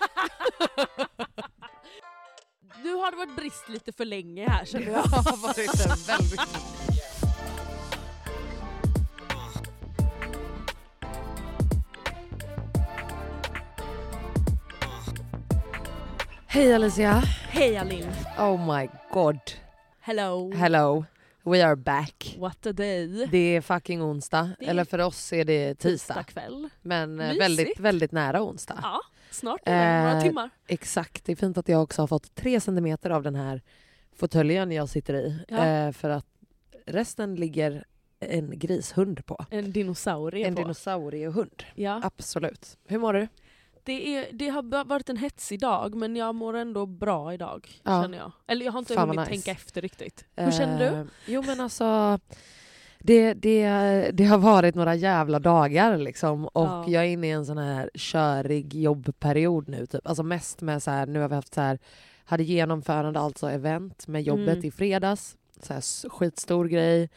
[2.84, 4.94] Nu har det varit brist lite för länge här känner jag.
[5.10, 6.40] Det har varit en väldigt...
[16.46, 17.12] Hej Alicia!
[17.48, 18.06] Hej Alin.
[18.38, 19.38] Oh my god.
[20.00, 20.52] Hello.
[20.54, 21.04] Hello.
[21.44, 22.36] We are back.
[22.38, 23.26] What a day.
[23.30, 26.14] Det är fucking onsdag, Det är eller för oss är det tisdag.
[26.14, 26.68] Tisdag kväll.
[26.82, 27.40] Men eh, Mysigt.
[27.42, 28.78] väldigt, väldigt nära onsdag.
[28.82, 29.00] Ja,
[29.30, 29.70] snart det.
[29.70, 30.50] Några Eh, timmar.
[30.66, 33.62] Exakt, det är fint att jag också har fått tre centimeter av den här
[34.16, 35.44] fåtöljen jag sitter i.
[35.48, 35.66] Ja.
[35.66, 36.26] Eh, för att
[36.86, 37.84] resten ligger
[38.20, 39.44] en grishund på.
[39.50, 40.60] En dinosaurie En på.
[40.62, 41.62] dinosauriehund.
[41.74, 42.00] ja.
[42.04, 42.78] Absolut.
[42.86, 43.28] Hur mår du?
[43.84, 47.80] det, är, det har varit en hetsig dag men jag mår ändå bra idag.
[47.82, 48.02] Ja.
[48.02, 48.32] Känner jag.
[48.46, 49.30] Eller jag har inte Fan hunnit nice.
[49.30, 50.24] tänka efter riktigt.
[50.36, 50.96] Hur känner du?
[50.96, 52.18] Eh, Jo men alltså
[53.02, 56.84] det, det, det har varit några jävla dagar liksom och Ja.
[56.88, 59.86] jag är inne i en sån här körig jobbperiod nu.
[59.86, 60.06] Typ.
[60.06, 61.78] Alltså mest med så här, nu har vi haft så här,
[62.24, 64.64] hade genomförande, alltså event med jobbet Mm.
[64.64, 65.36] i fredags.
[65.62, 67.08] Så här skitstor grej.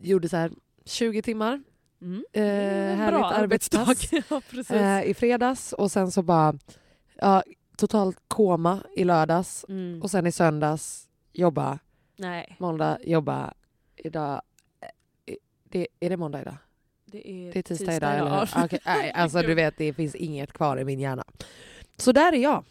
[0.00, 0.50] Gjorde så här
[0.84, 1.62] 20 timmar
[2.02, 2.24] Mm.
[2.32, 2.42] eh,
[2.96, 3.86] härligt bra arbetsdag.
[4.30, 4.40] ja,
[4.76, 6.54] eh, i fredags och sen så bara
[7.20, 7.42] ja,
[7.76, 10.02] totalt koma i lördags Mm.
[10.02, 11.78] och sen i söndags jobba
[12.16, 13.54] Nej, Måndag, jobba.
[14.04, 14.42] Idag...
[15.26, 15.34] eh,
[15.64, 16.56] Det, är det måndag idag?
[17.06, 18.34] det är, Det är tisdag, idag, eller ja.
[18.54, 18.60] hur?
[18.62, 18.78] Ah, okej.
[18.86, 21.24] Nej, alltså du vet, det finns inget kvar i min hjärna.
[21.96, 22.64] Så där är jag.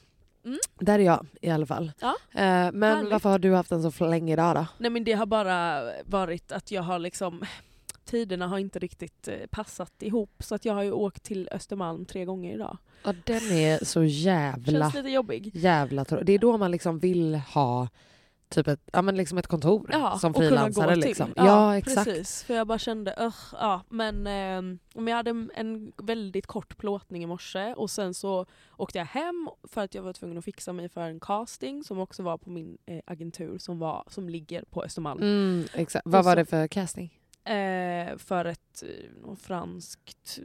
[0.46, 0.60] Mm.
[0.80, 1.92] Där är jag i alla fall.
[2.02, 3.12] Ja, Eh, men härligt.
[3.12, 4.66] varför har du haft en så flängig dag då?
[4.78, 7.44] Nej men det har bara varit att jag har liksom
[8.06, 12.06] Tiderna har inte riktigt eh, passat ihop så att jag har ju åkt till Östermalm
[12.06, 12.78] tre gånger idag.
[13.04, 15.52] Ja, den är så jävla, Känns lite jobbig.
[15.56, 16.04] jävla.
[16.04, 17.88] Det är då man liksom vill ha
[18.54, 20.96] typ ett, ja, men liksom ett kontor Ja, som frilansare.
[20.96, 21.34] Liksom.
[21.36, 22.06] Ja, Ja, exakt.
[22.08, 26.78] Precis, för jag bara kände, uh, ja men eh, men jag hade en, väldigt kort
[26.78, 28.46] plåtning i morse och sen så
[28.78, 32.00] åkte jag hem för att jag var tvungen att fixa mig för en casting som
[32.00, 35.22] också var på min eh, agentur som, var, som ligger på Östermalm.
[35.22, 36.06] Mm, exakt.
[36.06, 37.20] Vad Och var så- det för casting?
[37.46, 40.40] Eh, för ett eh, franskt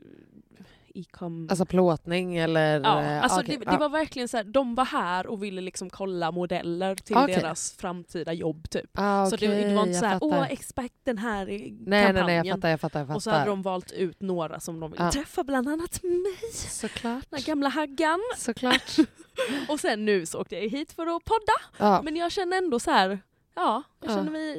[0.94, 1.46] eh, e-com...
[1.50, 2.80] Alltså plåtning eller?
[2.80, 5.60] Ja, eh, alltså okej, det, det var verkligen så här, de var här och ville
[5.60, 7.34] liksom kolla modeller till Okej.
[7.34, 8.90] deras framtida jobb typ.
[8.94, 11.70] Ah, så det, det var inte så här, jag åh expect den här i Nej,
[11.86, 12.26] nej, kampanjen.
[12.26, 13.00] nej, jag fattar, jag fattar.
[13.00, 13.16] Jag fattar.
[13.16, 15.12] och så hade de valt ut några som de ville Ja.
[15.12, 17.24] träffa, bland annat mig, Såklart.
[17.30, 18.20] den gamla haggan.
[18.36, 18.96] Såklart.
[19.68, 22.80] Och sen nu så åkte jag hit för att podda, Ja, men jag känner ändå
[22.80, 23.18] så här,
[23.58, 24.14] ja, jag Ja.
[24.14, 24.56] känner mig,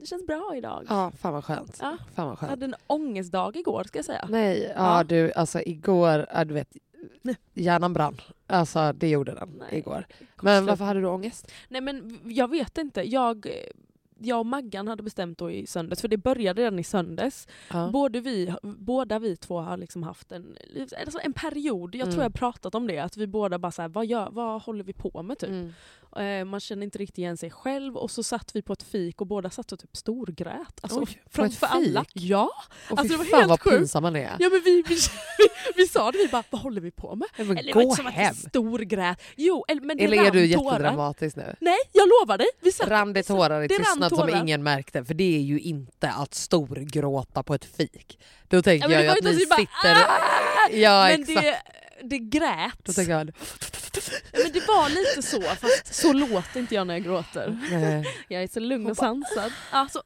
[0.00, 0.84] det känns bra idag.
[0.88, 1.78] ja, fan vad skönt.
[1.80, 1.96] Ja.
[2.14, 2.50] Fan vad Jag skönt.
[2.50, 4.26] hade en ångestdag igår ska jag säga.
[4.28, 5.04] Nej, ja, Ja.
[5.04, 6.76] du, alltså igår, ja, du vet,
[7.54, 8.20] hjärnan brann.
[8.46, 9.78] Alltså det gjorde den Nej.
[9.78, 10.06] igår.
[10.42, 11.52] Men varför hade du ångest?
[11.68, 13.02] Nej men jag vet inte.
[13.02, 13.46] Jag,
[14.22, 17.48] jag och Maggan hade bestämt då i söndags, för det började redan i söndags.
[17.72, 17.90] Ja.
[17.92, 20.56] Både vi, båda vi två har liksom haft en,
[21.00, 22.22] alltså en period, jag tror Mm.
[22.22, 25.22] jag pratat om det, att vi båda bara såhär, vad, gör, vad håller vi på
[25.22, 25.48] med typ?
[25.50, 25.72] Mm.
[26.16, 29.20] Eh, man känner inte riktigt igen sig själv och så satt vi på ett fik
[29.20, 30.78] och båda satt och typ storgrät.
[30.80, 32.04] Alltså, Oj, framför alla.
[32.12, 32.50] Ja!
[32.90, 33.76] Och Alltså, det var fan helt vad sjukt.
[33.78, 34.36] pinsam man är.
[34.38, 34.96] ja men vi, vi, vi,
[35.76, 37.28] vi sa det, vi bara, vad håller vi på med?
[37.36, 38.34] Men Eller gå inte som att hem!
[38.34, 39.22] storgrät.
[39.36, 40.72] Jo, eller, men det Eller är du tårar.
[40.72, 41.56] jättedramatisk nu?
[41.60, 42.46] Nej, jag lovar dig.
[42.60, 45.60] Vi satt, Rann det tårar i tystnad lät som ingen märkte för det är ju
[45.60, 48.18] inte att storgråta på ett fik.
[48.48, 49.94] Då tänker Ja, jag ju att ni bara, sitter...
[49.94, 51.42] "Ah!" Ja Men exakt.
[51.42, 51.62] det,
[52.02, 52.74] det grät.
[52.84, 53.24] Då tänker jag...
[54.32, 57.58] Men det var lite så, fast så låter inte jag när jag gråter.
[57.70, 59.52] Nej, Jag är så lugn och sansad.
[59.70, 60.02] Alltså,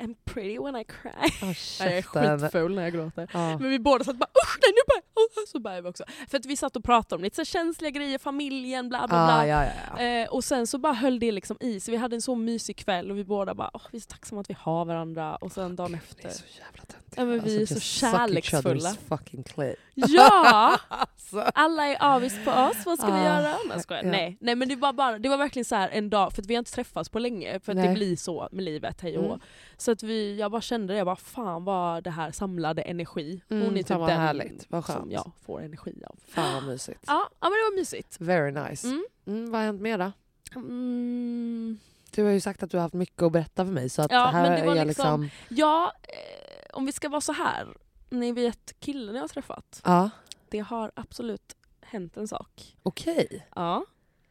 [0.00, 1.10] I'm pretty when I cry.
[1.42, 2.02] oh, Jag är
[2.38, 3.28] skitful när jag gråter.
[3.32, 3.58] Ja.
[3.58, 5.04] Men vi båda satt bara usch nej nu börjar.
[5.42, 6.04] Och så började vi också.
[6.30, 9.38] För att vi satt och pratade om lite så känsliga grejer, familjen, bla bla bla.
[9.38, 10.02] Ah, ja, ja, ja.
[10.04, 12.76] Eh, och sen så bara höll det liksom i så vi hade en så mysig
[12.76, 15.52] kväll och vi båda bara åh, vi är så tacksamma att vi har varandra och
[15.52, 16.28] sen dagen Ni efter.
[16.28, 17.24] är så jävla töntiga.
[17.24, 18.94] Men vi är Alltså, så suck each kärleksfulla.
[19.08, 19.76] fucking clit.
[19.94, 20.78] Ja!
[21.32, 21.50] Alltså.
[21.54, 23.56] Alla är avis på oss, vad ska vi Ah, göra?
[23.68, 24.04] Nej, jag.
[24.04, 26.46] Nej, nej men det var, bara, det var verkligen så här en dag, för att
[26.46, 29.24] vi har inte träffats på länge, för att det blir så med livet, hej och
[29.24, 29.30] Mm.
[29.38, 29.44] hå.
[29.90, 33.40] Så att vi, jag bara kände det, jag bara fan vad det här samlade energi.
[33.50, 35.12] Mm, Hon är typ den härligt, vad som skönt.
[35.12, 36.16] jag får energi av.
[36.28, 37.04] Fan vad mysigt.
[37.06, 38.16] Ja, ja men det var mysigt.
[38.20, 38.86] Very nice.
[38.86, 39.04] Mm.
[39.26, 40.12] Mm, vad har hänt mer då?
[40.56, 41.78] Mm.
[42.10, 44.10] Du har ju sagt att du har haft mycket att berätta för mig så att
[44.12, 45.56] Ja, här men det var är jag liksom- liksom...
[45.56, 47.68] Ja, eh, om vi ska vara så här.
[48.10, 49.80] Ni vet killen jag har träffat.
[49.84, 50.10] Ja,
[50.48, 52.76] Det har absolut hänt en sak.
[52.82, 53.46] okej.
[53.54, 53.84] Ja.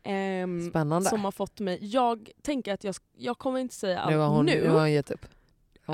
[0.03, 1.09] Ehm, Spännande.
[1.09, 1.77] som har fått mig...
[1.81, 4.61] Jag tänker att jag, jag kommer inte säga allt Nu har hon, nu.
[4.61, 5.25] nu har hon gett upp.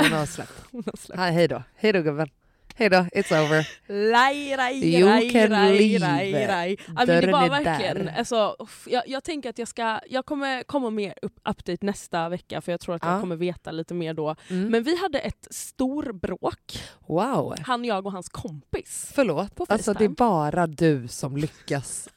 [0.03, 0.53] Hon har släppt.
[0.71, 1.19] Hon har släppt.
[1.19, 1.63] Hej hej då.
[1.75, 2.29] Hej då gubben.
[2.77, 3.67] Hej då, it's over.
[4.11, 6.07] Laj, raj, You raj, can raj, leave.
[6.07, 6.77] raj, raj.
[6.87, 8.15] Men det var verkligen, där.
[8.17, 8.55] alltså,
[8.87, 12.71] jag, jag tänker att jag ska, jag kommer komma mer upp, update nästa vecka för
[12.71, 13.19] jag tror att jag Ja.
[13.19, 14.35] kommer veta lite mer då.
[14.49, 14.69] Mm.
[14.71, 17.55] Men vi hade ett stor bråk, Wow.
[17.65, 19.11] han, jag och hans kompis.
[19.15, 22.09] Förlåt, På alltså det är bara du som lyckas.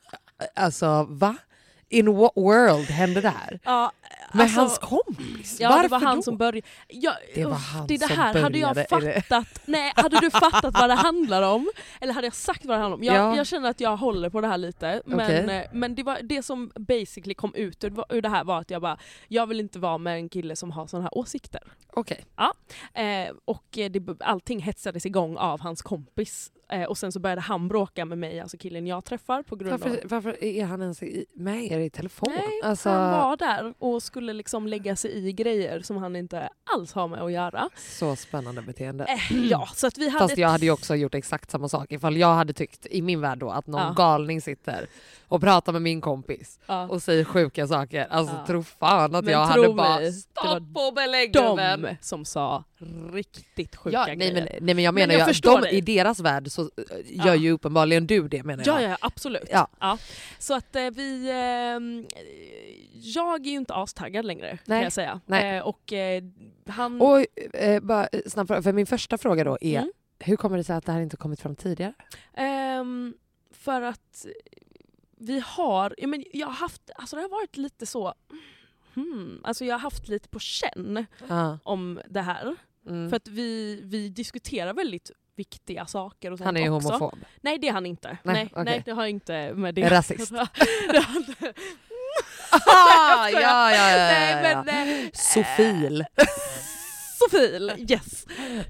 [0.54, 1.36] Alltså va?
[1.88, 3.60] In what world hände det här?
[3.64, 3.92] Ja,
[4.32, 5.56] Med alltså- hans kompis?
[5.60, 6.22] Ja Varför det var han då?
[6.22, 6.62] som började.
[6.88, 9.60] Ja, Det var han det, det som här hade jag började, är det- fattat.
[9.66, 11.68] Nej, hade du fattat vad det handlar om?
[12.00, 13.04] Eller hade jag sagt vad det handlar om?
[13.04, 13.36] Jag, Ja.
[13.36, 15.02] jag känner att jag håller på det här lite.
[15.06, 15.56] Men, Okej.
[15.56, 18.70] eh, men det, var, det som basically kom ut ur, ur det här var att
[18.70, 18.98] jag bara,
[19.28, 21.62] jag vill inte vara med en kille som har sådana här åsikter.
[21.92, 22.24] Okej.
[22.94, 26.52] Eh, och eh, det, allting hetsades igång av hans kompis.
[26.72, 29.72] Eh, och sen så började han bråka med mig, alltså killen jag träffar på grund
[29.74, 29.80] av...
[29.80, 31.00] Varför, varför är han ens
[31.34, 32.32] med er i telefon?
[32.36, 36.48] Nej, alltså, han var där och skulle liksom lägga sig i grejer som han inte
[36.74, 37.68] alls har med att göra.
[37.76, 39.04] Så spännande beteende.
[39.04, 41.92] Eh, ja, så att vi hade Fast jag hade ju också gjort exakt samma sak
[41.92, 43.92] ifall jag hade tyckt i min värld då att någon Ja.
[43.96, 44.86] galning sitter
[45.28, 46.88] och pratar med min kompis Ja.
[46.88, 48.06] och säger sjuka saker.
[48.10, 48.46] Alltså Ja.
[48.46, 52.24] tro fan att Men jag hade bara mig, det stopp och belägg de gubben." som
[52.24, 52.64] sa
[53.12, 54.32] riktigt sjuka Ja, nej, grejer.
[54.34, 56.62] men, nej men jag Men menar jag ju att förstår de, i deras värld så
[56.62, 56.68] eh,
[57.04, 57.34] gör Ja.
[57.34, 58.82] ju uppenbarligen du det menar jag.
[58.82, 59.48] Ja, ja absolut.
[59.50, 59.98] Ja.
[60.38, 61.30] Så att eh, vi...
[61.32, 62.06] ehm,
[62.92, 64.76] jag är ju inte astaggad längre Nej.
[64.78, 65.20] kan jag säga.
[65.26, 65.56] Nej.
[65.56, 66.22] Eh, och eh,
[66.68, 67.00] han...
[67.00, 69.92] Och eh, bara eh, snabbt, för min första fråga då är Mm.
[70.18, 71.92] hur kommer det sig att det här inte kommit fram tidigare?
[72.34, 73.14] Ehm,
[73.52, 74.26] för att
[75.20, 78.14] vi har, ja, men jag har haft, alltså det har varit lite så,
[78.94, 81.58] hmm, alltså jag har haft lite på känn Ja.
[81.62, 82.56] om det här.
[82.88, 83.10] Mm.
[83.10, 86.88] För att vi, vi diskuterar väldigt viktiga saker och sånt Han är ju också.
[86.88, 87.18] homofob.
[87.40, 88.08] Nej det är han inte.
[88.08, 88.64] Nej, Nej, okej.
[88.64, 90.32] nej det har jag inte med det rasist.
[92.50, 94.88] Ah, ja, ja, ja, Nej ja, men...
[94.88, 95.04] ja.
[95.04, 96.04] eh, Sofil.
[97.30, 98.26] Sofil, yes.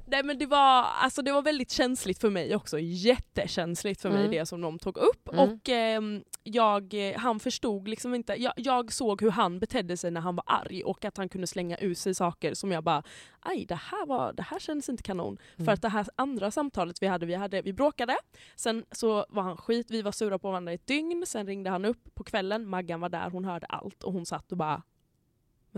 [0.06, 4.18] Nej men det var, alltså det var väldigt känsligt för mig också, jättekänsligt för mig
[4.18, 4.30] Mm.
[4.30, 5.28] det som de tog upp.
[5.28, 5.40] Mm.
[5.40, 10.10] Och ehm, jag, eh, han förstod liksom inte, jag, jag såg hur han betedde sig
[10.10, 13.02] när han var arg och att han kunde slänga ut sig saker som jag bara,
[13.40, 15.38] aj det här, var, det här kändes inte kanon.
[15.56, 15.64] Mm.
[15.66, 18.16] För att det här andra samtalet vi hade, vi, hade, vi bråkade,
[18.56, 21.70] sen så var han skit, vi var sura på varandra i ett dygn, sen ringde
[21.70, 24.82] han upp på kvällen, Maggan var där, hon hörde allt och hon satt och bara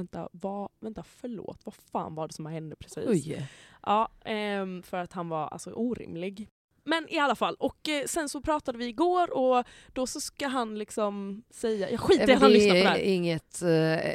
[0.00, 3.04] Vänta, vad, vänta förlåt, vad fan var det som hände precis?
[3.06, 3.46] Oj.
[3.82, 6.48] Ja, ehm, för att han var alltså orimlig.
[6.84, 10.46] Men i alla fall, och eh, sen så pratade vi igår och då så ska
[10.48, 12.98] han liksom säga, jag skiter i att han det lyssnar på det är här.
[12.98, 13.68] inget eh,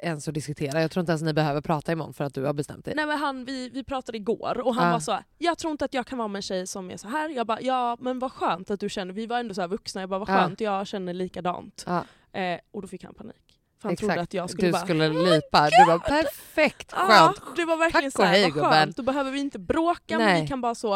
[0.08, 0.82] ens att diskutera.
[0.82, 2.94] Jag tror inte ens ni behöver prata imorgon för att du har bestämt dig.
[2.96, 4.92] Nej men han, vi, vi pratade igår och han Ah.
[4.92, 6.98] var så här, jag tror inte att jag kan vara med en tjej som är
[6.98, 7.30] så här.
[7.30, 10.02] Jag bara, ja men vad skönt att du känner, vi var ändå så här vuxna,
[10.02, 10.34] jag bara vad Ah.
[10.44, 11.84] skönt, jag känner likadant.
[11.88, 13.45] Ja, Eh, och då fick han panik.
[13.86, 14.24] För han trodde exakt.
[14.30, 15.70] att jag skulle du bara, skulle lipa.
[15.70, 17.56] Du var perfekt, Ja, skönt.
[17.56, 18.94] det var verkligen Tack och hej, gubben.
[18.96, 20.42] då behöver vi inte bråka, men Nej.
[20.42, 20.92] vi kan bara så...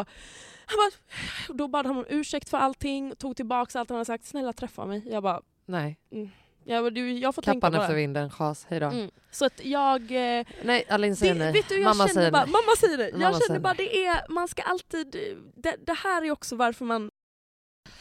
[0.66, 0.92] Han bara,
[1.58, 4.86] då bad han om ursäkt för allting, tog tillbaka allt han hade sagt, snälla träffa
[4.86, 5.04] mig.
[5.06, 5.98] Jag bara, Nej,
[6.64, 8.86] jag, bara, du, jag får kappan efter vinden, chas, hejdå.
[8.86, 9.12] Mm.
[9.32, 10.02] Så att jag...
[10.02, 11.54] Eh, Nej, Alin säger det, nej.
[11.54, 12.52] vet du, jag Mamma känner säger bara, nej.
[12.52, 13.12] mamma säger.
[13.12, 13.90] Mamma jag känner bara nej.
[13.94, 15.16] det är, man ska alltid,
[15.56, 17.09] det, det här är också varför man,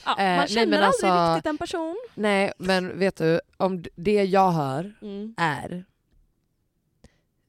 [0.04, 1.96] ja, Eh, nej, man känner men aldrig alltså- riktigt en person.
[2.14, 5.34] Nej, men vet du, om det jag hör Mm.
[5.36, 5.84] är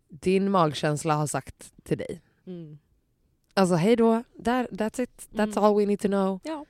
[0.09, 2.21] din magkänsla har sagt till dig.
[2.47, 2.79] Mm.
[3.53, 5.63] Alltså hej då, That, that's it, that's Mm.
[5.63, 6.39] all we need to know.
[6.43, 6.65] Ja.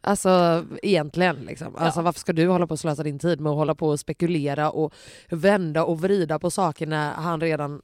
[0.00, 1.76] Alltså egentligen liksom.
[1.76, 2.04] Alltså, Ja.
[2.04, 4.70] varför ska du hålla på och slösa din tid med att hålla på och spekulera
[4.70, 4.94] och
[5.28, 7.82] vända och vrida på saker när han redan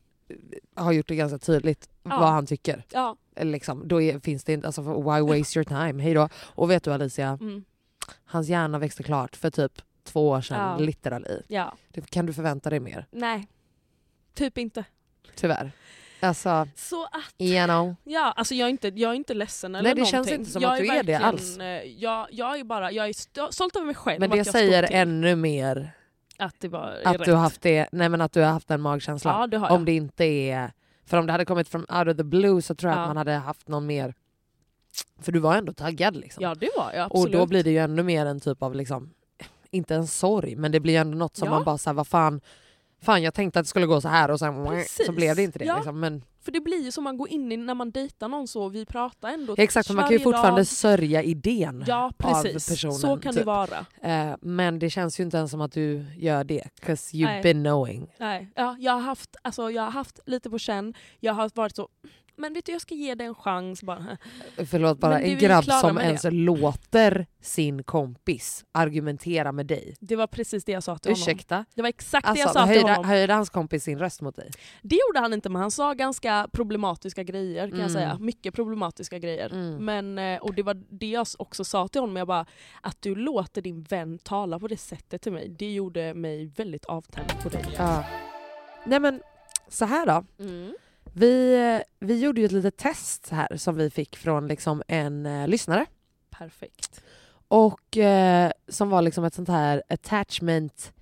[0.75, 2.19] har gjort det ganska tydligt Ja.
[2.21, 2.85] vad han tycker.
[2.93, 3.17] Ja.
[3.41, 6.03] Liksom, då är, finns det inte, alltså why waste your time?
[6.03, 6.29] Hej då.
[6.45, 7.65] Och vet du Alicia, Mm.
[8.25, 9.73] hans hjärna växte klart för typ
[10.05, 10.85] två år sedan, Ja.
[10.85, 11.43] literally.
[11.49, 11.75] ja.
[11.89, 13.07] Det, kan du förvänta dig mer?
[13.11, 13.47] Nej.
[14.35, 14.85] Typ inte.
[15.35, 15.71] Tyvärr.
[16.21, 17.95] Alltså, Så att, you know.
[18.05, 20.13] ja, alltså jag är inte, jag är inte ledsen eller Nej, det någonting.
[20.25, 21.59] känns inte som jag att du är det verkligen, alls.
[21.59, 24.21] eh, Jag, jag är bara, jag är sto- stolt över mig själv.
[24.21, 25.91] Men det säger ännu mer
[26.39, 27.25] Att det var att rätt.
[27.25, 29.41] du har haft det, nej men att du har haft den magkänslan.
[29.41, 29.59] Ja det.
[29.75, 30.73] Om det inte är...
[31.07, 33.03] För om det hade kommit från out of the blue så tror jag Ja.
[33.03, 34.15] att man hade haft någon mer...
[35.21, 36.43] För du var ändå taggad liksom.
[36.43, 37.33] Ja det var jag och absolut.
[37.41, 39.11] då blir det ju ännu mer en typ av, liksom,
[39.71, 41.51] inte en sorg, men det blir ändå något som Ja.
[41.55, 42.41] man bara såhär, vad fan,
[43.03, 45.11] fan jag tänkte att det skulle gå så här och sen så Precis.
[45.11, 45.65] blev det inte det.
[45.65, 45.77] Ja.
[45.77, 46.01] Liksom.
[46.01, 48.69] Men, För det blir ju som man går in i när man dejtar någon så,
[48.69, 50.67] vi pratar ändå exakt, för man kan ju fortfarande dag.
[50.67, 51.85] sörja idén.
[51.87, 53.47] Ja precis, personen, så kan det typ.
[53.47, 53.87] vara.
[54.03, 57.43] Eh, men det känns ju inte ens som att du gör det, 'cause you've Nej.
[57.43, 58.15] been knowing.
[58.19, 61.77] Nej, ja, jag, har haft, alltså, jag har haft lite på känn, jag har varit
[61.77, 61.89] så,
[62.37, 64.17] men vet du jag ska ge det en chans bara.
[64.71, 69.95] Förlåt, bara det en grabb som ens låter sin kompis argumentera med dig.
[70.01, 71.23] Det var precis det jag sa till honom.
[71.23, 71.65] Ursäkta?
[71.75, 73.05] Det var exakt det Alltså, jag sa till höjde, honom.
[73.05, 74.51] höjde hans kompis sin röst mot dig?
[74.83, 77.81] Det gjorde han inte men han sa ganska problematiska grejer kan Mm.
[77.83, 78.19] jag säga.
[78.21, 79.53] Mycket problematiska grejer.
[79.53, 79.85] Mm.
[79.85, 82.47] Men, eh, och det var det jag också sa till honom, jag bara,
[82.81, 86.85] att du låter din vän tala på det sättet till mig, det gjorde mig väldigt
[86.85, 87.65] avtänd på dig.
[87.79, 88.05] Ja.
[88.87, 89.21] Nej men,
[89.69, 90.25] så här då.
[90.45, 90.75] Mm.
[91.19, 95.49] Vi, vi gjorde ju ett litet test här som vi fick från liksom en eh,
[95.49, 95.87] lyssnare.
[96.31, 97.03] Perfekt.
[97.49, 100.93] Och eh, som var liksom ett sånt här attachment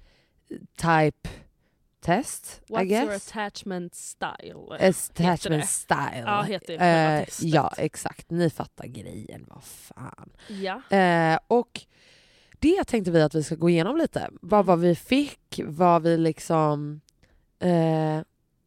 [0.76, 1.28] type
[2.00, 3.28] test, I What's your guess.
[3.28, 4.76] attachment style?
[4.80, 6.23] Attachment style.
[6.26, 8.30] Ja, heter det Eh, ja, exakt.
[8.30, 9.44] Ni fattar grejen.
[9.49, 10.30] Vad fan.
[10.49, 10.97] Ja.
[10.97, 11.80] Eh, och
[12.59, 14.30] det tänkte vi att vi ska gå igenom lite.
[14.40, 17.00] Vad, vad vi fick, vad vi liksom...
[17.59, 18.21] Eh,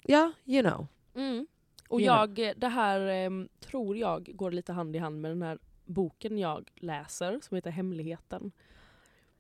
[0.03, 0.87] ja, you know.
[1.17, 1.47] Mm.
[1.89, 5.59] Och jag, det här em, tror jag går lite hand i hand med den här
[5.85, 8.51] boken jag läser som heter Hemligheten.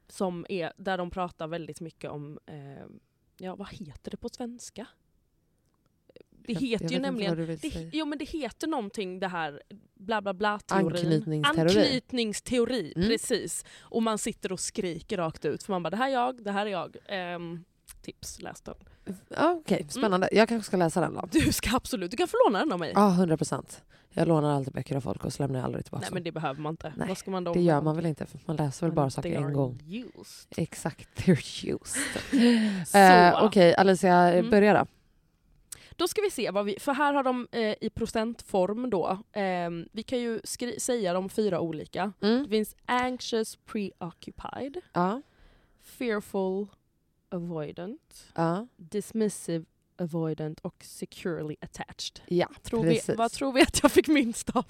[0.07, 2.99] Som är, där de pratar väldigt mycket om, em,
[3.37, 4.87] ja vad heter det på svenska?
[6.29, 9.61] Det Jag- heter jag ju nämligen, det, jo men det heter någonting det här
[9.93, 10.85] bla bla bla teorin.
[10.87, 11.69] Anknytningsteori.
[11.69, 13.07] Anknytningsteori, Mm.
[13.07, 13.65] precis.
[13.79, 16.51] Och man sitter och skriker rakt ut för man bara det här är jag, det
[16.51, 16.97] här är jag.
[17.07, 17.63] Em,
[18.01, 18.75] tips, läs den.
[19.29, 20.29] Ja, Okej, spännande.
[20.31, 21.27] Jag kanske ska läsa den då.
[21.31, 22.91] Du ska absolut, du kan få låna den av mig.
[22.95, 23.83] Ja, 100 procent.
[24.09, 26.31] Jag lånar alltid böcker av folk och så lämnar jag aldrig tillbaka Nej men det
[26.31, 26.93] behöver man inte.
[26.97, 28.95] Nej, Vad ska man då Det gör man väl inte, för man läser väl Men
[28.95, 29.79] bara saker en gång.
[29.87, 30.47] Used.
[30.57, 32.01] Exakt, they're used.
[32.95, 34.49] Eh, Okej, Alicia, Mm.
[34.49, 34.85] börja då.
[35.95, 39.87] då ska vi se vad vi, för här har de eh, i procentform då, ehm,
[39.91, 40.39] vi kan ju
[40.79, 42.13] säga de fyra olika.
[42.19, 42.49] Det Mm.
[42.49, 45.21] finns anxious preoccupied, Ja,
[45.83, 46.67] fearful
[47.29, 49.65] avoidant, ja, dismissive
[49.99, 52.21] avoidant och securely attached.
[52.27, 54.65] ja Tror vi, vad tror vi att jag fick minst av?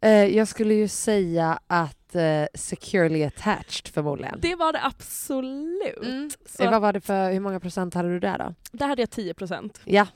[0.00, 4.38] Eh, jag skulle ju säga att eh, securely attached förmodligen.
[4.40, 6.02] Det var det absolut.
[6.02, 6.30] Mm.
[6.46, 8.54] Så Eh, vad var det för, hur många procent hade du där då?
[8.72, 9.80] där hade jag 10%.
[9.84, 10.06] Ja,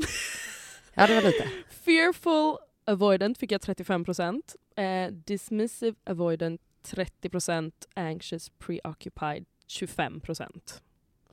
[0.94, 1.48] ja det var lite.
[1.70, 2.56] Fearful
[2.86, 4.42] avoidant fick jag 35%.
[4.76, 7.72] Eh, dismissive avoidant 30%.
[7.94, 10.80] Anxious preoccupied 25%.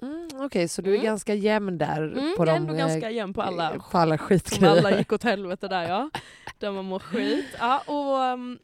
[0.03, 1.05] Mm, Okej, så du är Mm.
[1.05, 3.69] ganska jämn där Mm, på jag är de ändå eh, ganska jämn på alla.
[3.91, 4.77] på alla Som skitgrejer.
[4.77, 6.09] alla gick åt helvete där ja.
[6.59, 7.45] Där man mår skit.
[7.59, 8.59] Ja, och, um,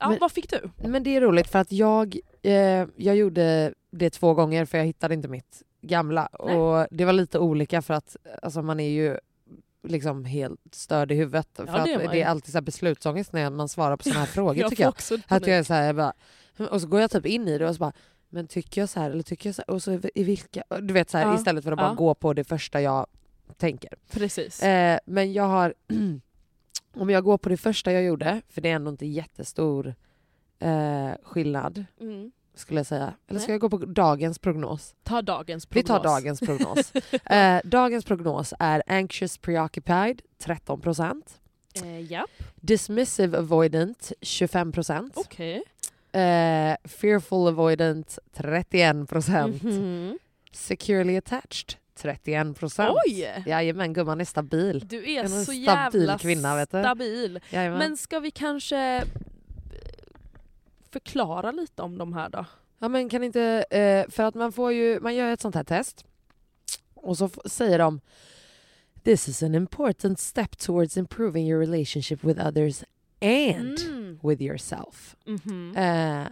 [0.00, 0.70] ja, Men- vad fick du?
[0.88, 2.52] Men det är roligt för att jag, eh,
[2.96, 6.28] jag gjorde det två gånger för jag hittade inte mitt gamla.
[6.44, 6.56] Nej.
[6.56, 9.18] Och det var lite olika för att alltså, man är ju
[9.88, 11.48] liksom helt störd i huvudet.
[11.54, 11.72] för det
[12.04, 14.70] att det är alltid så här beslutsångest när man svarar på såna här frågor jag
[14.70, 14.88] tycker jag.
[14.90, 16.12] också Att jag är så här, jag bara,
[16.70, 17.92] och så går jag typ in i det och så bara
[18.28, 19.74] men tycker jag så här eller tycker jag så här?
[19.74, 20.62] Och så i vilka?
[20.82, 21.94] Du vet så här, Ja, istället för att bara ja.
[21.94, 23.06] gå på det första jag
[23.56, 23.90] tänker.
[24.10, 24.62] Precis.
[24.62, 25.74] Eh, men jag har,
[26.94, 29.94] om jag går på det första jag gjorde, för det är ändå inte jättestor
[30.58, 32.32] eh, skillnad Mm.
[32.54, 33.14] skulle jag säga.
[33.28, 33.54] Eller ska Nej.
[33.54, 34.94] jag gå på dagens prognos?
[35.02, 35.86] Ta dagens Vi prognos.
[35.88, 36.92] tar dagens prognos.
[37.24, 41.22] eh, dagens prognos är anxious preoccupied 13%.
[41.82, 45.10] Eh, ja, Dismissive avoidant 25%.
[45.14, 45.62] okej.
[46.20, 49.62] Eh, fearful avoidant 31%.
[49.62, 50.18] Mhm.
[50.52, 52.94] Securely attached 31%.
[53.06, 53.42] Oj!
[53.46, 54.84] Jajamän gumman är stabil.
[54.88, 56.80] Du är En så stabil jävla kvinna, vet du.
[56.82, 57.40] stabil.
[57.50, 57.78] Jajamän.
[57.78, 59.04] Men ska vi kanske eh,
[60.90, 62.44] förklara lite om de här då?
[62.78, 65.64] Ja men kan inte, eh, för att man får ju, man gör ett sånt här
[65.64, 66.04] test
[66.94, 68.00] och så säger de
[69.04, 72.82] This is an important step towards improving your relationship with others
[73.22, 74.05] and Mm.
[74.22, 75.16] With yourself.
[75.24, 75.76] Mhm.
[75.76, 76.28] Eh,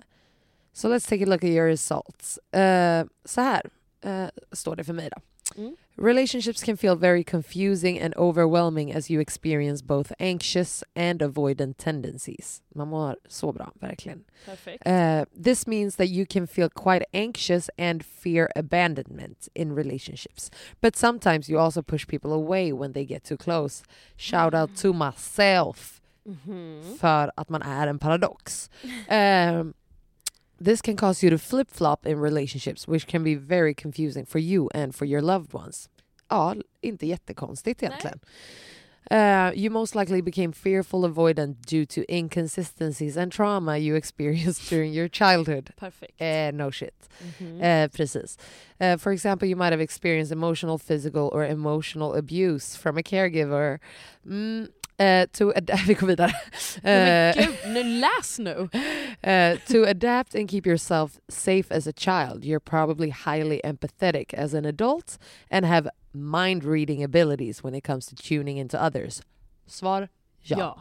[0.73, 2.39] so let's take a look at your results.
[2.53, 5.23] Eh, så här eh, står det för mig då.
[5.57, 5.77] Mm.
[5.97, 12.63] Relationships can feel very confusing and overwhelming as you experience both anxious and avoidant tendencies.
[12.75, 14.25] Man mår så bra, verkligen.
[14.85, 20.51] Uh, this means that you can feel quite anxious and fear abandonment in relationships.
[20.81, 23.85] But sometimes you also push people away when they get too close.
[24.17, 25.94] Shout out to myself
[26.25, 26.97] Mhm.
[27.01, 28.71] för att man är en paradox.
[29.11, 29.75] Um,
[30.65, 34.69] this can cause you to flip-flop in relationships which can be very confusing for you
[34.75, 35.89] and for your loved ones.
[36.29, 38.21] Ja, inte jättekonstigt egentligen.
[39.11, 44.95] Uh, you most likely became fearful avoidant due to inconsistencies and trauma you experienced during
[44.95, 45.71] your childhood.
[45.77, 46.21] Perfekt.
[46.23, 47.09] Eh, no shit.
[47.39, 47.61] Mhm.
[47.61, 48.39] Eh, precis.
[48.79, 53.79] Eh, for example, you might have experienced emotional, physical or emotional abuse from a caregiver.
[54.27, 55.53] Mm, eh, to
[55.87, 56.33] vi går vidare.
[56.83, 58.69] Men Eh, gud, nu läs nu!
[59.23, 64.55] uh, to adapt and keep yourself safe as a child, you're probably highly empathetic as
[64.55, 65.19] an adult
[65.51, 69.23] and have mind reading abilities when it comes to tuning into others.
[69.69, 70.09] Svar
[70.43, 70.59] ja.
[70.59, 70.75] Ja.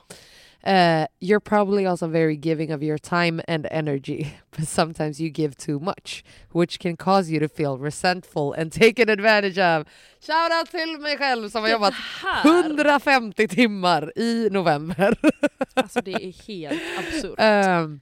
[0.63, 5.57] Uh, you're probably also very giving of your time and energy, but sometimes you give
[5.57, 9.85] too much, which can cause you to feel resentful and taken advantage of.
[10.21, 15.15] Shoutout till mig själv som har jobbat här, 150 timmar i november.
[15.73, 17.35] alltså det är helt absurt.
[17.37, 17.99] Ehm,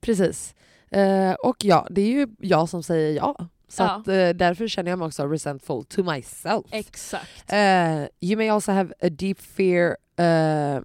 [0.00, 0.54] precis.
[0.90, 3.48] Eh, och ja, det är ju jag som säger ja.
[3.68, 3.90] Så Ja.
[3.90, 6.66] Att, eh, därför känner jag mig också resentful to myself.
[6.70, 7.52] Exakt.
[7.52, 10.82] Uh, you may also have a deep fear, uh,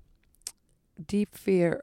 [1.08, 1.82] deep fear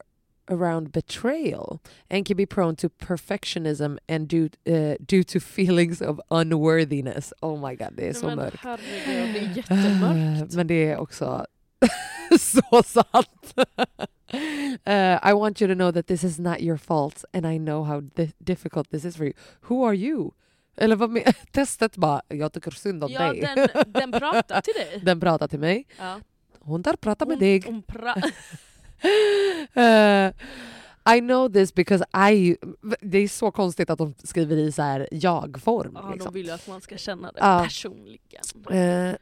[0.51, 1.79] around betrayal,
[2.11, 7.33] and can be prone to perfectionism and due uh, due to feelings of unworthiness.
[7.43, 8.57] Oh my god, det är så Men mörkt.
[8.65, 10.55] herregud, det är jättemörkt.
[10.57, 11.47] Men det är också
[12.39, 13.55] så sant.
[14.87, 17.85] Uh, I want you to know that this is not your fault and I know
[17.85, 19.33] how di- difficult this is for you.
[19.69, 20.31] Who are you?
[20.77, 21.23] Eller vad men-
[21.53, 23.41] testet bara, jag tycker synd om Ja, dig.
[23.41, 25.01] den, den pratar till dig.
[25.03, 25.87] Den pratar till mig.
[25.99, 26.21] Ja.
[26.61, 27.63] Hon där pratar med Hon, dig.
[27.67, 28.33] hon pra-
[29.75, 30.33] Eh,
[31.17, 32.57] I know this because I...
[33.01, 35.93] Det är så konstigt att de skriver i så här jag-form.
[35.95, 36.33] ja, de liksom.
[36.35, 37.61] vill ju att man ska känna det Ja.
[37.65, 38.43] personligen.
[38.71, 39.15] Eh,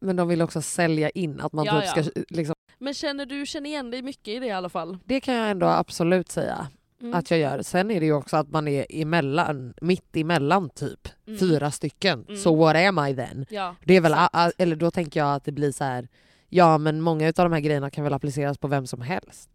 [0.00, 2.02] men de vill också sälja in att man Ja, typ ja.
[2.04, 2.20] ska...
[2.28, 4.98] Liksom, Men känner du känner igen dig mycket i det i alla fall?
[5.04, 6.66] det kan jag ändå absolut säga
[7.00, 7.14] Mm.
[7.14, 7.62] att jag gör.
[7.62, 11.38] Sen är det ju också att man är emellan, mitt emellan typ Mm.
[11.38, 12.24] fyra stycken.
[12.28, 12.40] Mm.
[12.40, 13.46] Så what am I then?
[13.50, 14.14] Ja, Det är väl,
[14.58, 16.08] eller då tänker jag att det blir så här.
[16.54, 19.50] Ja men många av de här grejerna kan väl appliceras på vem som helst.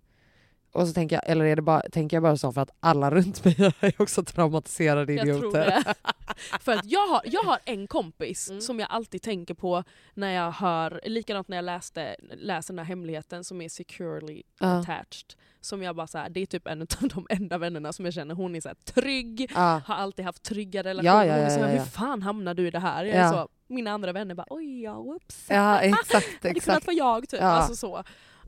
[0.72, 3.12] Och så tänker jag, eller är det bara, tänker jag bara så för att alla
[3.18, 5.66] runt mig är också traumatiserade Jag tror idioter.
[5.66, 5.94] det.
[6.62, 8.62] För att jag har, jag har en kompis Mm.
[8.62, 9.84] som jag alltid tänker på
[10.14, 14.68] när jag hör, likadant när jag läste, läser den här hemligheten som är securely Ja.
[14.80, 15.34] attached.
[15.62, 18.14] Som jag bara så här, det är typ en av de enda vännerna som jag
[18.14, 19.82] känner, hon är så här trygg, Ja.
[19.86, 21.26] har alltid haft trygga relationer.
[21.26, 21.68] Ja, ja, ja, ja, ja.
[21.68, 23.06] Hur fan hamnar du i det här?
[23.06, 25.46] Jag är så, mina andra vänner bara oj ja, whoops.
[25.50, 26.12] ja exakt.
[26.12, 26.88] Det hade kunnat exakt.
[26.88, 27.40] vara jag typ.
[27.40, 27.48] Ja.
[27.48, 28.04] Alltså så.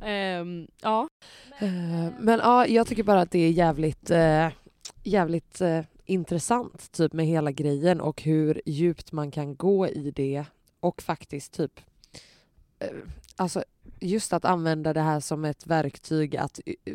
[0.05, 1.07] Ehm, ja.
[1.60, 1.69] Eh,
[2.19, 4.47] Men ja, jag tycker bara att det är jävligt, eh,
[5.03, 10.45] jävligt eh, intressant typ med hela grejen och hur djupt man kan gå i det
[10.79, 11.79] och faktiskt typ
[12.79, 12.88] eh,
[13.36, 13.63] alltså
[13.99, 16.93] just att använda det här som ett verktyg att eh,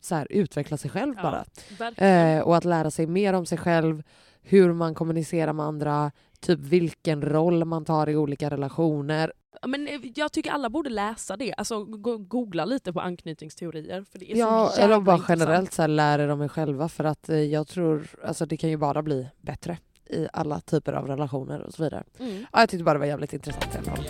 [0.00, 1.44] så här, utveckla sig själv Ja.
[1.78, 2.06] bara.
[2.08, 4.02] Eh, och att lära sig mer om sig själv,
[4.42, 6.12] hur man kommunicerar med andra,
[6.44, 9.32] typ vilken roll man tar i olika relationer.
[9.66, 14.04] Men eh, jag tycker alla borde läsa det, alltså go- googla lite på anknytningsteorier.
[14.10, 15.40] För det är Ja, så eller bara intressant.
[15.40, 18.56] generellt så här, lär er om er själva för att eh, jag tror, alltså det
[18.56, 22.04] kan ju bara bli bättre i alla typer av relationer och så vidare.
[22.18, 22.46] Mm.
[22.52, 24.04] Ja, jag tyckte bara det var jävligt intressant i alla fall.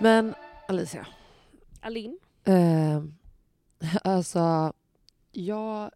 [0.00, 0.34] Men
[0.68, 1.06] Alicia,
[1.80, 2.18] Alin?
[2.44, 3.02] eh,
[4.04, 4.72] alltså
[5.32, 5.90] jag,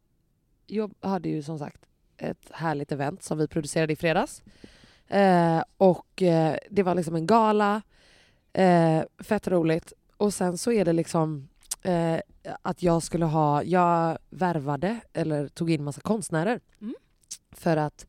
[0.66, 1.82] jag hade ju som sagt
[2.16, 4.42] ett härligt event som vi producerade i fredags.
[5.08, 7.82] Eh, och eh, det var liksom en gala,
[8.52, 9.92] eh, fett roligt.
[10.16, 11.48] Och sen så är det liksom
[11.82, 12.20] eh,
[12.62, 16.60] att jag skulle ha, jag värvade eller tog in massa konstnärer.
[16.80, 16.94] Mm.
[17.52, 18.06] För att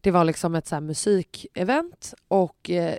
[0.00, 2.96] det var liksom ett så här musikevent och eh,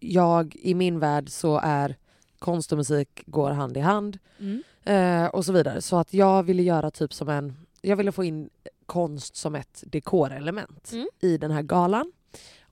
[0.00, 1.96] jag, i min värld så är
[2.38, 5.30] konst och musik går hand i hand Mm.
[5.32, 5.82] och så vidare.
[5.82, 8.50] Så att jag ville göra typ som en, jag ville få in
[8.86, 11.08] konst som ett dekorelement Mm.
[11.20, 12.12] i den här galan.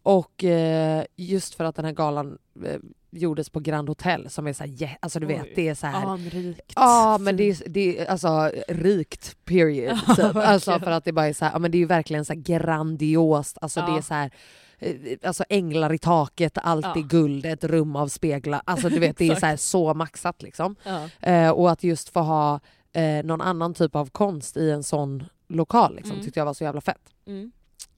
[0.03, 2.77] Och eh, just för att den här galan eh,
[3.11, 5.33] gjordes på Grand Hotel som är så här, yeah, alltså du Oj.
[5.33, 6.73] vet det är så här Anrikt.
[6.77, 9.99] Ja men det är, det är alltså rikt period.
[10.07, 10.37] Ja, typ.
[10.37, 12.33] Alltså för att det bara är så här, ja men det är ju verkligen så
[12.33, 13.59] här grandiost.
[13.61, 13.99] Alltså det Ja.
[13.99, 14.31] är så här
[14.79, 16.95] eh, Alltså änglar i taket, allt Ja.
[16.97, 18.63] är guld, ett rum av speglar.
[18.65, 20.77] Alltså du vet det är så, här, så maxat liksom.
[20.85, 21.09] Ja.
[21.31, 22.61] Eh, och att just få ha
[22.95, 26.25] eh, någon annan typ av konst i en sån lokal liksom, Mm.
[26.25, 27.15] tyckte jag var så jävla fett.
[27.27, 27.53] Mm.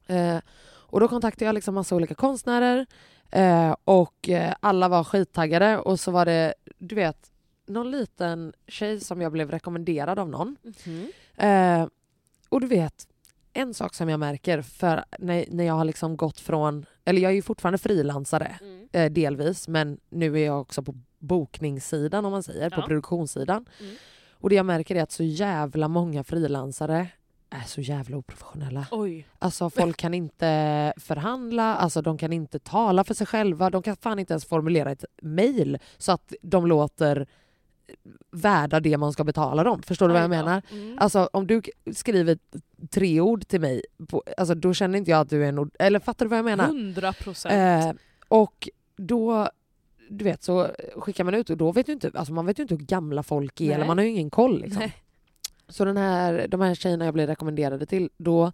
[0.06, 0.40] Eh,
[0.88, 2.87] Och då kontaktade jag liksom massa olika konstnärer
[3.30, 7.30] eh, och eh, alla var skittaggade och så var det, du vet,
[7.66, 10.56] någon liten tjej som jag blev rekommenderad av någon.
[11.37, 11.87] Eh,
[12.48, 13.09] och du vet,
[13.52, 17.30] en sak som jag märker för när, när jag har liksom gått från, eller jag
[17.30, 18.88] är ju fortfarande frilansare Mm.
[18.92, 22.87] eh, delvis, men nu är jag också på bokningssidan om man säger, på Ja.
[22.87, 23.66] produktionssidan.
[23.80, 23.96] Mm.
[24.46, 27.09] Och det jag märker är att så jävla många frilansare
[27.50, 28.87] är så jävla oprofessionella.
[28.90, 29.28] Oj.
[29.38, 33.96] Alltså folk kan inte förhandla, alltså de kan inte tala för sig själva, de kan
[33.96, 37.26] fan inte ens formulera ett mejl så att de låter
[38.30, 39.82] värda det man ska betala dem.
[39.82, 40.62] Förstår du vad jag menar?
[40.70, 40.98] Mm.
[40.98, 42.38] Alltså om du skriver
[42.90, 45.70] tre ord till mig, på, alltså, då känner inte jag att du är en ord...
[45.78, 46.64] Eller fattar du vad jag menar?
[46.64, 47.54] 100 procent.
[47.54, 47.92] Eh,
[48.28, 49.48] och då,
[50.09, 52.62] du vet, så skickar man ut och då vet du inte, alltså man vet ju
[52.62, 53.75] inte hur gamla folk är, Nej.
[53.75, 54.61] eller man har ju ingen koll.
[54.61, 54.90] Liksom.
[55.69, 58.53] Så den här, de här tjejerna jag blev rekommenderade till, då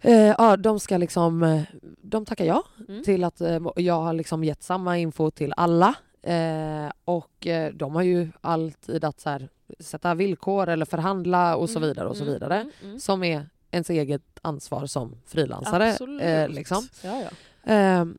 [0.00, 1.62] eh, ja, de ska liksom,
[2.02, 3.02] de tackar ja Mm.
[3.02, 5.94] till att eh, jag har liksom gett samma info till alla.
[6.22, 9.48] Eh, och eh, de har ju alltid att så här,
[9.80, 12.56] sätta villkor eller förhandla och så Mm, vidare och så mm, vidare.
[12.56, 13.00] mm, mm.
[13.00, 16.20] Som är ens eget ansvar som frilansare.
[16.22, 16.88] Eh, liksom.
[17.04, 17.30] Ja, ja.
[17.72, 18.18] Ehm,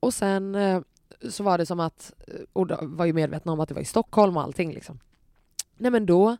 [0.00, 0.80] och sen eh,
[1.30, 2.12] så var det som att,
[2.52, 4.72] och då var ju medvetna om att det var i Stockholm och allting.
[4.72, 4.98] Liksom.
[5.76, 6.36] Nej men då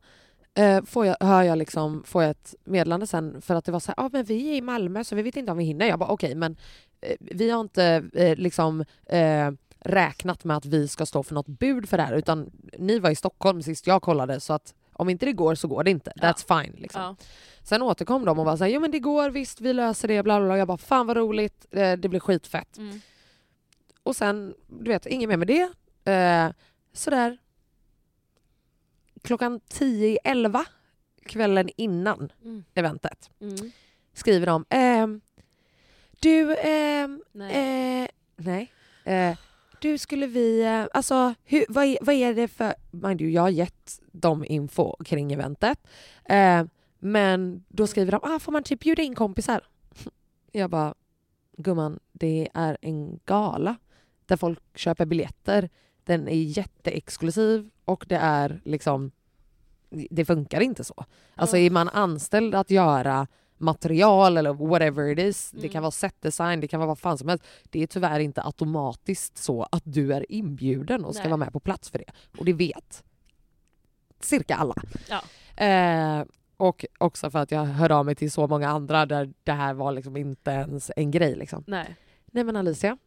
[0.55, 3.81] eh, får jag, hör jag liksom, får jag ett meddelande sen för att det var
[3.81, 5.87] så här, ah, men vi är i Malmö så vi vet inte om vi hinner.
[5.87, 6.57] Jag bara okej men
[7.01, 11.47] eh, vi har inte eh, liksom eh, räknat med att vi ska stå för något
[11.47, 15.09] bud för det här utan ni var i Stockholm sist jag kollade så att om
[15.09, 16.13] inte det går så går det inte.
[16.17, 16.23] Ja.
[16.23, 16.75] That's fine.
[16.79, 17.03] Liksom.
[17.03, 17.17] Ja.
[17.63, 20.39] Sen återkom de och var såhär, jo men det går visst, vi löser det, bla
[20.39, 20.59] bla bla.
[20.59, 22.79] Jag bara, fan vad roligt, eh, det blir skitfett.
[22.79, 23.01] Mm.
[24.03, 25.69] Och sen, du vet, inget mer med det.
[26.13, 26.53] Eh,
[26.93, 27.39] sådär
[29.23, 30.65] klockan 10 i 11
[31.27, 32.65] kvällen innan Mm.
[32.75, 33.71] eventet Mm.
[34.13, 35.21] skriver de, ehm,
[36.21, 38.03] du, ehm, Nej.
[38.05, 38.73] eh, nej,
[39.05, 39.37] eh,
[39.81, 43.43] du skulle vi, eh, alltså hur, vad, är, vad är det för, mind you, jag
[43.43, 45.87] har gett dem info kring eventet.
[46.25, 46.65] Eh,
[46.99, 49.61] men då skriver de, ah, får man typ bjuda in kompisar?
[50.53, 50.95] Jag bara,
[51.57, 53.77] gumman, det är en gala
[54.31, 55.69] där folk köper biljetter.
[56.05, 59.11] Den är jätteexklusiv och det är liksom,
[60.11, 61.05] det funkar inte så.
[61.35, 61.67] Alltså Ja.
[61.67, 63.27] är man anställd att göra
[63.59, 65.71] material eller whatever it is, det Mm.
[65.73, 67.45] kan vara setdesign, det kan vara vad fan som helst.
[67.65, 71.31] Det är tyvärr inte automatiskt så att du är inbjuden och ska Nej.
[71.31, 72.13] vara med på plats för det.
[72.39, 73.05] Och det vet
[74.21, 74.75] cirka alla.
[75.09, 75.23] Ja.
[75.65, 76.25] Eh,
[76.57, 79.75] och också för att jag hörde av mig till så många andra där det här
[79.75, 81.37] var liksom inte ens en grej.
[81.37, 81.65] Liksom.
[81.67, 81.97] Nej.
[82.27, 82.99] Nej men Alicia, Mm.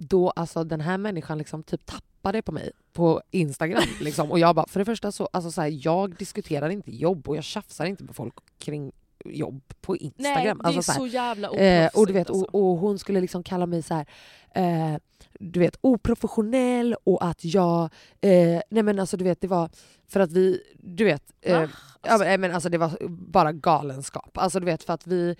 [0.00, 3.82] Då alltså den här människan liksom typ tappade på mig på Instagram.
[4.00, 4.30] Liksom.
[4.30, 7.36] Och jag bara, för det första så, alltså så här, jag diskuterar inte jobb och
[7.36, 8.92] jag tjafsar inte med folk kring
[9.24, 10.58] jobb på Nej, Instagram.
[10.58, 12.44] det är alltså, så så jävla Eh, och, du vet, alltså.
[12.44, 14.06] och, och hon skulle liksom kalla mig så här,
[14.54, 14.98] eh,
[15.38, 17.82] du vet, oprofessionell och att jag...
[18.20, 19.70] Eh, nej men alltså du vet, det var
[20.08, 20.62] för att vi...
[20.74, 21.68] Du vet, eh, Va?
[22.02, 24.38] ja, men, nej, men alltså det var bara galenskap.
[24.38, 25.36] Alltså du vet för att vi...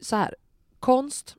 [0.00, 0.34] Så här,
[0.80, 1.36] konst,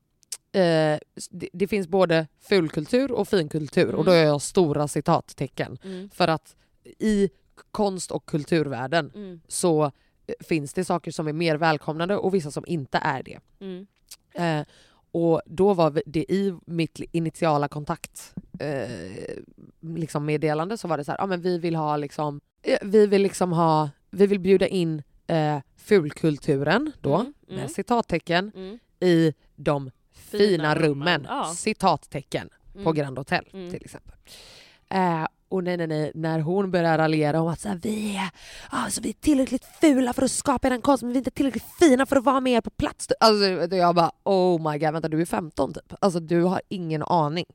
[0.53, 4.05] eh, det, det finns både fulkultur och finkultur och Mm.
[4.05, 5.77] då är jag stora citattecken.
[5.83, 6.09] Mm.
[6.09, 6.55] För att
[6.99, 7.29] i
[7.71, 9.41] konst och kulturvärlden Mm.
[9.47, 9.83] så
[10.27, 13.39] eh, finns det saker som är mer välkomnande och vissa som inte är det.
[13.59, 13.87] Mm.
[14.33, 14.65] Eh,
[15.11, 19.37] och då var det i mitt initiala kontakt eh,
[19.81, 23.07] liksom meddelande så var det så här, ja men vi vill ha liksom, eh, vi
[23.07, 27.69] vill liksom ha, vi vill bjuda in eh, fulkulturen då, Mm, med mm.
[27.69, 28.79] citattecken, Mm.
[28.99, 31.53] i de fina, Fina rummen, ja.
[31.55, 32.93] citattecken, på Mm.
[32.93, 33.71] Grand Hotel Mm.
[33.71, 34.15] till exempel.
[34.89, 38.29] Eh, och nej, nej, nej, när hon börjar raljera om att så här, vi, är,
[38.69, 41.65] alltså, vi är tillräckligt fula för att skapa den konsten men vi är inte tillräckligt
[41.79, 43.07] fina för att vara med på plats.
[43.19, 45.93] Alltså, jag bara oh my god, vänta du är 15 typ.
[45.99, 47.45] Alltså du har ingen aning.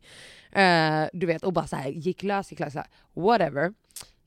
[0.53, 3.75] Eh, du vet, och bara så här, gick lös, gick lös, så här, whatever.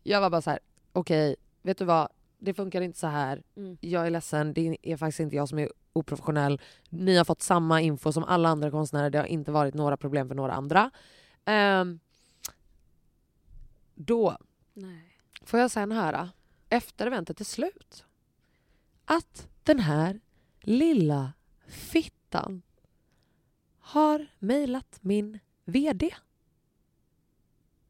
[0.03, 0.59] Jag var bara så här,
[0.93, 2.07] okej, vet du vad?
[2.39, 3.41] Det funkar inte så här.
[3.57, 3.77] Mm.
[3.81, 6.61] Jag är ledsen, det är faktiskt inte jag som är oprofessionell.
[6.89, 10.27] Ni har fått samma info som alla andra konstnärer, det har inte varit några problem
[10.27, 10.91] för några andra.
[11.45, 11.99] Ehm,
[13.95, 14.37] då
[14.73, 15.17] Nej.
[15.45, 16.29] får jag sen höra,
[16.69, 18.05] efter eventet är slut,
[19.05, 20.19] att den här
[20.61, 21.33] lilla
[21.67, 22.61] fittan
[23.79, 26.09] har mejlat min VD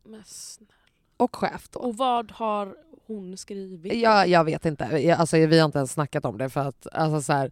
[0.03, 0.73] Men snälla.
[1.17, 1.79] och chef då.
[1.79, 3.93] Och vad har hon skrivit?
[3.93, 5.15] Jag, jag vet inte.
[5.17, 6.49] Alltså, vi har inte ens snackat om det.
[6.49, 7.51] för att alltså, så här,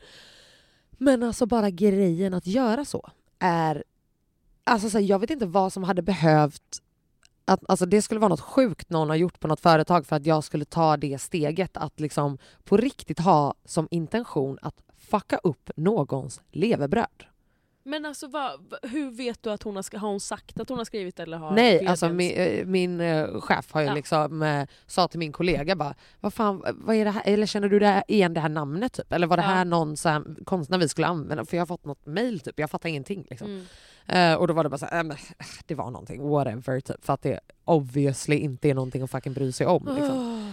[1.02, 3.10] men alltså bara grejen att göra så
[3.40, 3.84] är...
[4.64, 6.82] Alltså, så här, jag vet inte vad som hade behövt...
[7.46, 10.26] Att, alltså, det skulle vara något sjukt någon har gjort på något företag för att
[10.26, 15.72] jag skulle ta det steget att liksom på riktigt ha som intention att fucka upp
[15.76, 17.26] någons levebröd.
[17.90, 20.86] Men alltså vad- hur vet du att hon har, har hon sagt att hon har
[20.86, 23.94] skrivit eller har Nej, alltså min, eh, min eh, chef har ju Ja.
[23.94, 27.22] liksom eh, sa till min kollega bara, vad fan, vad är det här?
[27.26, 29.14] Eller känner du det här, igen det här namnet typ?
[29.14, 29.48] Eller var det Ja.
[29.50, 31.46] här någon så här, konstnär vi skulle använda?
[31.46, 33.48] För jag har fått något mail typ, jag fattar ingenting liksom.
[33.48, 33.66] Mm.
[34.34, 35.18] Eh, och då var det bara så här, äh, men,
[35.66, 37.06] det var någonting, whatever typ.
[37.06, 39.86] För att det obviously inte är någonting att fucking bry sig om.
[39.96, 40.50] Liksom.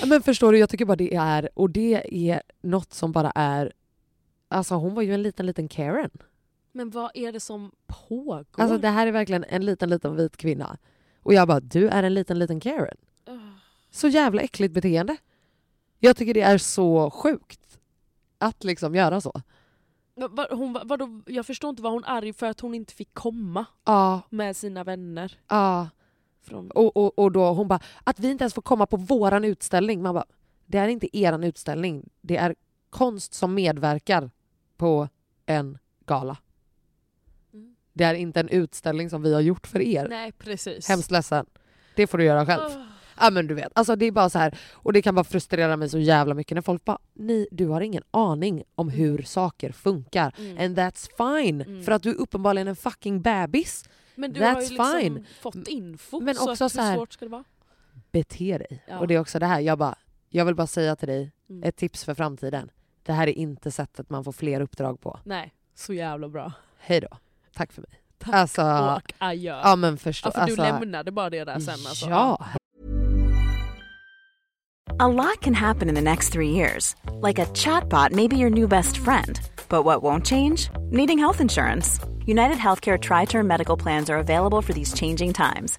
[0.00, 3.32] Ja, Men förstår du, jag tycker bara det är, och det är något som bara
[3.34, 3.72] är,
[4.48, 6.10] alltså hon var ju en liten liten Karen.
[6.76, 7.72] Men vad är det som
[8.08, 8.44] pågår?
[8.52, 10.78] Alltså det här är verkligen en liten liten vit kvinna.
[11.22, 12.96] Och jag bara, du är en liten liten Karen.
[13.26, 13.36] Åh.
[13.90, 15.16] Så jävla äckligt beteende.
[15.98, 17.78] Jag tycker det är så sjukt
[18.38, 19.32] att liksom göra så.
[20.50, 23.64] Hon, va- vadå, jag förstår inte, var hon arg för att hon inte fick komma
[23.84, 25.38] Ja, med sina vänner?
[25.48, 25.88] ja.
[26.42, 26.70] Från...
[26.70, 30.02] Och, och, och då hon bara, att vi inte ens får komma på våran utställning.
[30.02, 30.24] Man bara,
[30.66, 32.08] det är inte eran utställning.
[32.20, 32.54] Det är
[32.90, 34.30] konst som medverkar
[34.76, 35.08] på
[35.46, 36.36] en gala.
[37.96, 37.98] Mm.
[37.98, 40.06] Det är inte en utställning som vi har gjort för er.
[40.08, 40.88] Nej precis.
[40.88, 41.46] Hemskt ledsen.
[41.94, 42.62] Det får du göra själv.
[42.66, 42.82] Åh.
[43.20, 45.76] Ja men du vet, alltså det är bara så här och det kan bara frustrera
[45.76, 49.72] mig så jävla mycket när folk bara ni, du har ingen aning om hur saker
[49.72, 50.34] funkar.
[50.38, 50.58] Mm.
[50.64, 51.82] And that's fine, Mm.
[51.82, 53.88] för att du är uppenbarligen en fucking bebis.
[54.14, 55.26] Men du har ju That's liksom fine.
[55.40, 57.44] fått info, Men så också att så hur här- svårt ska det vara?
[58.12, 58.84] Bete dig.
[58.88, 58.98] Ja.
[58.98, 59.94] Och det är också det här, jag bara,
[60.28, 61.62] jag vill bara säga till dig, Mm.
[61.68, 62.70] ett tips för framtiden.
[63.02, 65.20] Det här är inte sättet man får fler uppdrag på.
[65.24, 66.52] Nej, så jävla bra.
[66.78, 67.08] Hej då.
[67.56, 67.90] Tack för mig.
[68.18, 69.60] Tack Alltså, och adjö.
[69.64, 70.28] ja men förstå.
[70.28, 72.08] ja, för alltså, du lämnade bara det där sen alltså.
[72.08, 72.38] Ja,
[74.98, 76.94] A lot can happen in the next three years.
[77.28, 79.38] Like a chatbot may be your new best friend.
[79.68, 80.70] But what won't change?
[80.90, 82.00] Needing health insurance.
[82.26, 85.78] United Healthcare Tri Term Medical Plans are available for these changing times.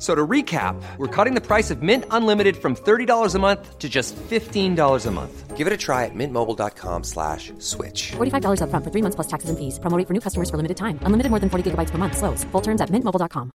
[0.00, 3.78] F- So to recap, we're cutting the price of Mint Unlimited from $30 a month
[3.78, 5.56] to just $15 a month.
[5.58, 8.12] Give it a try at mintmobile.com slash switch.
[8.16, 9.78] $45 upfront for three months plus taxes and fees.
[9.78, 10.98] Promo rate for new customers for limited time.
[11.04, 12.16] Unlimited more than 40 gigabytes per month.
[12.16, 12.44] Slows.
[12.52, 13.50] Full terms at mintmobile.com.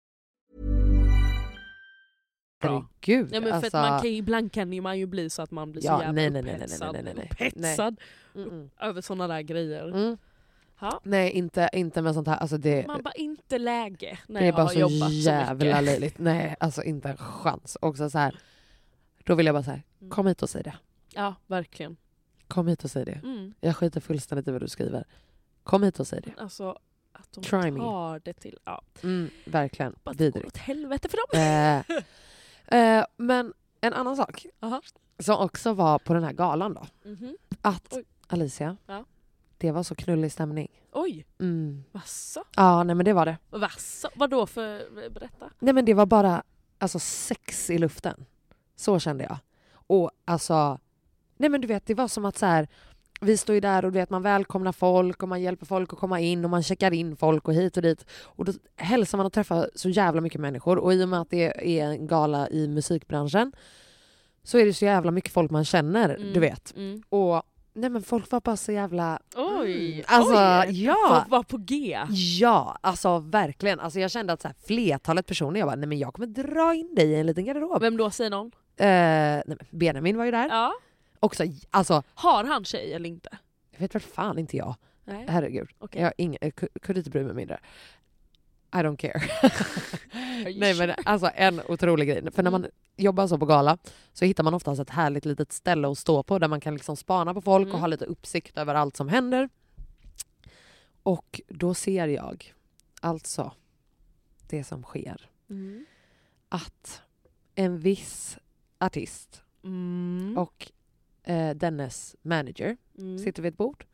[2.63, 2.71] Bra.
[3.03, 3.29] herregud.
[3.35, 5.43] Ja, men för alltså, att man kan, ju- ibland kan ju man ju bli så
[5.43, 7.29] att man blir så Ja, jävla nej, nej, nej, nej, nej, nej, nej.
[7.31, 7.97] upphetsad
[8.35, 8.69] Mm-mm.
[8.81, 9.89] över såna där grejer.
[9.89, 10.17] Mm.
[10.83, 11.01] Ja.
[11.03, 12.37] Nej, inte, inte med sånt här.
[12.37, 15.15] Alltså det, Man bara inte läge när det är jag bara har så jobbat så
[15.15, 15.85] jävla mycket.
[15.85, 16.19] löjligt.
[16.19, 17.77] Nej, alltså inte en chans.
[17.81, 18.39] Också så här,
[19.25, 20.11] då vill jag bara säga, Mm.
[20.11, 20.75] kom hit och säg det.
[21.15, 21.97] Ja, verkligen.
[22.49, 23.21] Kom hit och säg det.
[23.25, 23.55] Mm.
[23.61, 25.05] Jag skiter fullständigt i vad du skriver.
[25.65, 26.33] Kom hit och säg det.
[26.39, 26.79] Alltså
[27.13, 27.81] att de Try me.
[27.81, 28.59] tar det till...
[28.65, 29.95] Ja, Mm, verkligen.
[30.05, 30.47] bara Vidrigt.
[30.47, 31.41] åt helvete för dem.
[32.69, 34.83] Eh, eh, men en annan sak Aha.
[35.19, 36.87] som också var på den här galan då.
[37.11, 37.37] Mhm.
[37.61, 38.05] Att Oj.
[38.27, 39.05] Alicia, Ja.
[39.63, 40.69] Det var så knullig stämning.
[40.93, 41.85] Oj, Mm.
[41.93, 42.45] vasså?
[42.57, 43.37] Ja, nej men det var det.
[43.51, 44.09] Vasså?
[44.15, 44.91] Vadå för...
[45.11, 45.51] Berätta.
[45.59, 46.43] Nej men det var bara
[46.79, 48.25] alltså, sex i luften.
[48.77, 49.37] Så kände jag.
[49.73, 50.79] Och alltså,
[51.37, 52.69] nej men du vet det var som att så här,
[53.21, 55.99] vi står ju där och du vet man välkomnar folk och man hjälper folk att
[55.99, 58.05] komma in och man checkar in folk och hit och dit.
[58.11, 61.31] Och då hälsar man och träffar så jävla mycket människor och i och med att
[61.31, 63.53] det är en gala i musikbranschen
[64.43, 66.33] så är det så jävla mycket folk man känner, Mm.
[66.33, 66.77] du vet.
[66.77, 67.03] Mm.
[67.09, 67.43] Och
[67.73, 69.19] nej men folk var bara så jävla...
[69.37, 69.93] Oj!
[69.93, 70.05] Mm.
[70.09, 70.85] Alltså, oj.
[70.85, 70.97] ja.
[71.09, 71.99] Folk var på G.
[72.41, 73.81] Ja, alltså verkligen.
[73.81, 76.75] Alltså jag kände att så här, flertalet personer, jag bara, nej men jag kommer dra
[76.75, 77.81] in dig i en liten garderob.
[77.83, 78.47] Vem då, säger någon?
[78.77, 80.49] Eh, nej, men Benjamin var ju där.
[80.49, 80.73] Ja.
[81.21, 83.29] Också, alltså, Har han tjej eller inte?
[83.71, 84.75] jag vet väl fan inte jag.
[85.05, 85.25] Nej.
[85.29, 85.69] Herregud.
[85.79, 86.03] Okej.
[86.03, 87.61] Jag ing- ku- kunde inte bry mig mindre.
[88.75, 89.23] I don't care.
[90.57, 92.33] nej men alltså en otrolig grej.
[92.33, 93.79] För när man jobbar så på gala
[94.13, 96.97] så hittar man oftast ett härligt litet ställe att stå på där man kan liksom
[96.97, 97.81] spana på folk och Mm.
[97.81, 99.49] ha lite uppsikt över allt som händer.
[101.03, 102.53] Och då ser jag
[103.01, 103.53] alltså
[104.49, 105.29] det som sker.
[105.51, 105.85] Mm.
[106.49, 107.03] att
[107.55, 108.39] en viss
[108.79, 110.39] artist Mm.
[110.39, 110.71] och
[111.23, 113.19] eh, dennes manager Mm.
[113.19, 113.85] sitter vid ett bord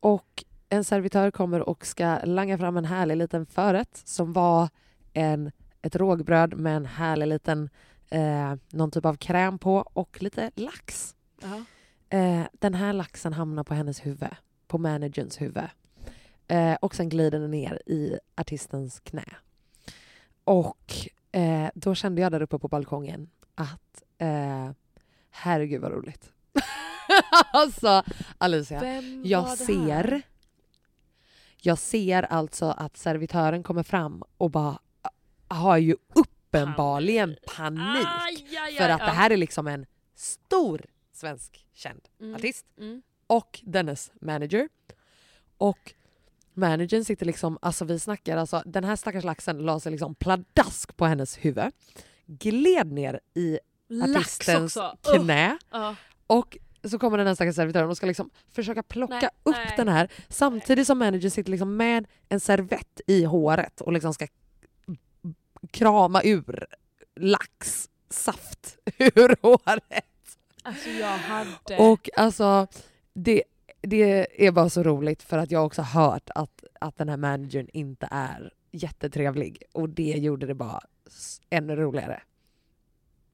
[0.00, 4.68] och en servitör kommer och ska langa fram en härlig liten förrätt som var
[5.12, 5.52] en,
[5.82, 7.70] ett rågbröd med en härlig liten
[8.10, 11.14] eh, någon typ av kräm på och lite lax.
[11.42, 11.64] Ja.
[12.18, 15.68] Eh, den här laxen hamnar på hennes huvud, på managerns huvud.
[16.48, 19.24] Eh, och sen glider den ner i artistens knä.
[20.44, 20.94] Och
[21.32, 24.70] eh, då kände jag där uppe på balkongen att eh,
[25.30, 26.32] herregud vad roligt.
[27.52, 28.02] alltså
[28.38, 30.22] Alicia, Vem jag ser?
[31.66, 34.78] Jag ser alltså att servitören kommer fram och bara
[35.48, 38.06] har ju uppenbarligen panik.
[38.06, 42.34] Aj, aj, För aj, att det här är liksom en stor svensk känd Mm.
[42.34, 42.66] artist.
[42.78, 43.02] Mm.
[43.26, 44.68] och dennes manager.
[45.58, 45.92] Och
[46.54, 50.96] managern sitter liksom, alltså vi snackar alltså, den här stackars laxen la sig liksom pladask
[50.96, 51.72] på hennes huvud.
[52.26, 53.58] Gled ner i
[54.02, 55.96] artistens knä Ja.
[56.26, 59.74] och så kommer den här stackars servitören och ska liksom försöka plocka Nej, upp nej.
[59.76, 64.26] den här samtidigt som managern sitter liksom med en servett i håret och liksom ska
[65.70, 66.66] krama ur
[67.16, 70.38] laxsaft ur håret.
[70.62, 71.76] Alltså jag hade...
[71.78, 72.66] Och alltså,
[73.14, 73.42] det,
[73.80, 77.16] det är bara så roligt för att jag också har hört att, att den här
[77.16, 80.80] managern inte är jättetrevlig och det gjorde det bara
[81.50, 82.22] ännu roligare.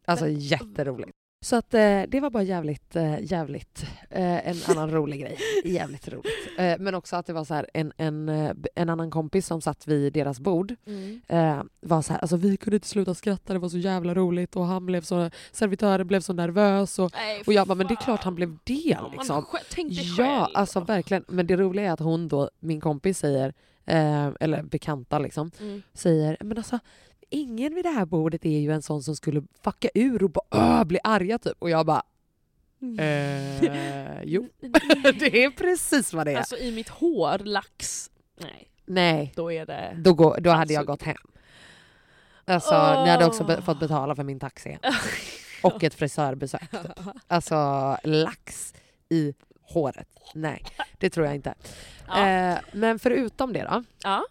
[0.04, 1.16] Alltså jätteroligt.
[1.44, 5.38] Så att eh, det var bara jävligt, eh, jävligt, eh, en annan rolig grej.
[5.64, 6.48] Jävligt roligt.
[6.58, 9.60] Eh, men också att det var så här en, en, eh, en annan kompis som
[9.60, 11.20] satt vid deras bord Mm.
[11.28, 14.56] eh, var så här, alltså vi kunde inte sluta skratta, det var så jävla roligt
[14.56, 17.94] och han blev så, servitören blev så nervös och Nej, och jag bara, men det
[17.94, 19.44] är klart han blev det Ja, liksom.
[19.70, 20.46] Tänk dig Ja, själv.
[20.54, 21.24] alltså verkligen.
[21.28, 23.54] Men det roliga är att hon då, min kompis säger,
[24.40, 25.82] eller bekanta liksom, Mm.
[25.94, 26.78] säger men alltså
[27.32, 30.84] ingen vid det här bordet är ju en sån som skulle fucka ur och bara
[30.84, 31.56] bli arga typ.
[31.58, 32.02] Och jag bara,
[32.98, 34.48] eh, jo.
[35.18, 36.36] det är precis vad det är.
[36.36, 38.10] Alltså i mitt hår, lax.
[38.40, 39.94] Nej, Nej, då är det...
[39.98, 41.16] då, går, då hade jag gått hem.
[42.44, 44.78] Alltså, ni hade också be- fått betala för min taxi.
[45.62, 46.62] Och ett frisörbesök.
[47.26, 48.74] Alltså lax
[49.08, 50.08] i håret.
[50.34, 50.64] Nej,
[50.98, 51.54] det tror jag inte.
[52.08, 52.28] Ja.
[52.28, 54.24] Eh, men förutom det då, ja.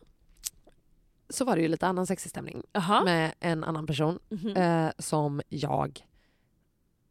[1.31, 3.03] Så var det ju lite annan sexig stämning Jaha.
[3.03, 4.57] med en annan person Mhm.
[4.57, 6.05] eh, som jag...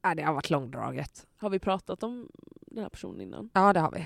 [0.02, 1.26] Ja, det har varit långdraget.
[1.36, 2.28] Har vi pratat om
[2.66, 3.50] den här personen innan?
[3.52, 4.00] Ja, det har vi.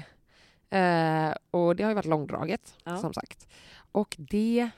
[0.71, 2.99] Eh, och det har ju varit långdraget, Ja.
[2.99, 3.49] som sagt.
[3.93, 4.71] Och det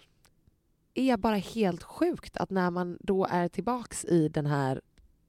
[0.94, 4.80] är bara helt sjukt att när man då är tillbaks i den här,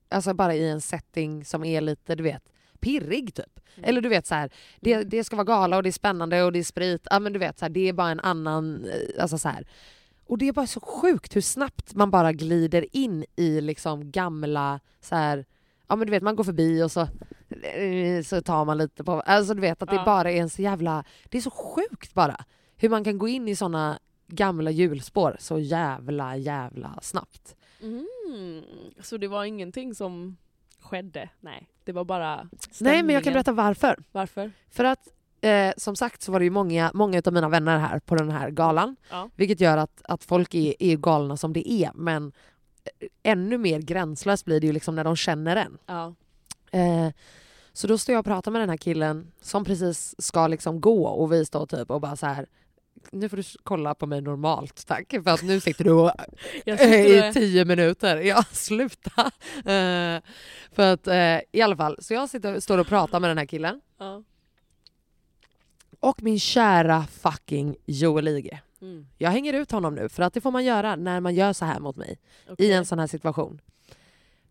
[0.10, 2.44] alltså bara i en setting som är lite, du vet,
[2.80, 3.60] pirrig typ.
[3.76, 3.90] Mm.
[3.90, 6.52] Eller du vet så här, det, det ska vara gala och det är spännande och
[6.52, 7.08] det är sprit.
[7.12, 9.68] Ja men du vet så här, det är bara en annan, eh, alltså så här.
[10.28, 14.80] Och det är bara så sjukt hur snabbt man bara glider in i liksom gamla
[15.02, 15.46] så här,
[15.88, 17.02] ja men du vet man går förbi och så,
[17.62, 20.06] eh, så tar man lite på, alltså du vet att det Ja.
[20.06, 22.46] bara är en så jävla, det är så sjukt bara.
[22.76, 27.56] Hur man kan gå in i såna gamla hjulspår så jävla jävla snabbt.
[27.82, 28.64] Mm.
[29.02, 30.38] Så det var ingenting som
[30.80, 31.30] skedde?
[31.40, 33.24] Nej, det var bara Nej men jag stämningen.
[33.24, 34.04] kan berätta varför.
[34.12, 34.52] Varför?
[34.70, 35.08] För att
[35.48, 38.32] eh, som sagt så var det ju många, många av mina vänner här på den
[38.32, 38.96] här galan.
[39.10, 39.30] Ja.
[39.36, 42.32] Vilket gör att, att folk är, är galna som det är men
[43.00, 45.78] eh, ännu mer gränslöst blir det ju liksom när de känner en.
[45.86, 46.14] Ja.
[46.72, 47.14] Eh,
[47.74, 51.08] så då står jag och pratar med den här killen som precis ska liksom gå
[51.08, 52.48] och vi står typ och bara så här.
[53.12, 56.12] Nu får du kolla på mig normalt tack för att nu sitter du och,
[56.66, 58.18] sitter i tio minuter.
[58.22, 59.32] Ja sluta!
[59.58, 60.22] Eh,
[60.72, 63.46] för att eh, i alla fall, så jag sitter, står och pratar med den här
[63.46, 64.24] killen ja.
[66.00, 68.62] Och min kära fucking Joel Ige.
[68.82, 69.08] mm.
[69.18, 71.66] Jag hänger ut honom nu för att det får man göra när man gör så
[71.66, 72.74] här mot mig i Okej.
[72.74, 73.62] en sån här situation.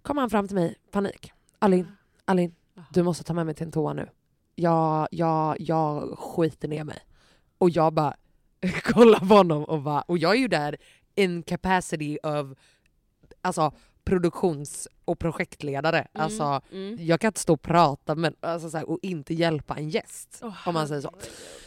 [0.03, 1.33] Kommer han fram till mig, panik.
[1.59, 1.87] Alin,
[2.25, 2.55] Alin,
[2.91, 4.09] du måste ta med mig till en toa nu.
[4.55, 6.99] Jag, jag, jag skiter ner mig.
[7.59, 8.17] Och jag bara
[8.83, 10.77] kollar på honom och bara, och jag är ju där
[11.15, 12.59] in capacity of
[13.41, 13.73] alltså
[14.07, 15.99] produktions och projektledare.
[15.99, 16.25] Mm.
[16.25, 16.97] Alltså Mm.
[17.01, 20.39] jag kan inte stå och prata men, alltså, så här, och inte hjälpa en gäst.
[20.43, 21.11] Åh, om man säger så.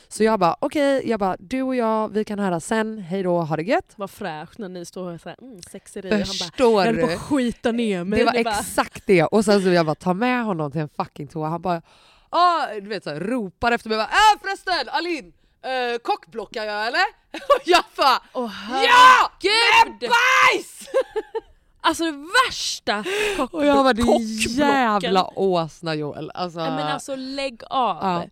[0.07, 3.41] Så jag bara okej, jag bara du och jag, vi kan höra sen, hej då,
[3.41, 3.93] ha det gött.
[3.95, 6.09] Vad fräscht när ni står och säger mm, sexeri.
[6.11, 8.19] Han bara, Förstår jag på skita ner mig.
[8.19, 9.23] Det var bara, exakt det.
[9.23, 11.47] Och sen så jag bara ta med honom till en fucking toa.
[11.47, 11.81] Han bara
[12.29, 13.97] ah, du vet så här, ropar efter mig.
[13.97, 17.05] Bara, äh, förresten Alin, äh, kockblockar jag eller?
[17.33, 19.31] Och jag bara Åh ja!
[19.85, 20.79] Med bajs!
[21.81, 23.03] Alltså det värsta
[23.37, 26.31] kock- Och jag bara din jävla åsna Joel.
[26.33, 27.97] Alltså, Nej, men alltså lägg av.
[28.01, 28.25] Ja.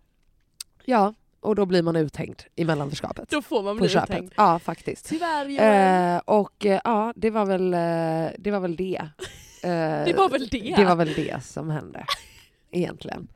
[0.86, 3.30] ja, och då blir man uthängd i mellanförskapet.
[3.30, 4.10] Då får man bli köpet.
[4.10, 4.34] uthängd.
[4.38, 5.06] Ja faktiskt.
[5.06, 6.16] Tyvärr Joel.
[6.16, 8.52] Eh, och eh, ja, det var väl eh, det.
[8.52, 9.02] Var väl det.
[9.64, 10.74] Eh, det var väl det.
[10.78, 12.06] det var väl det som hände.
[12.72, 13.28] Egentligen.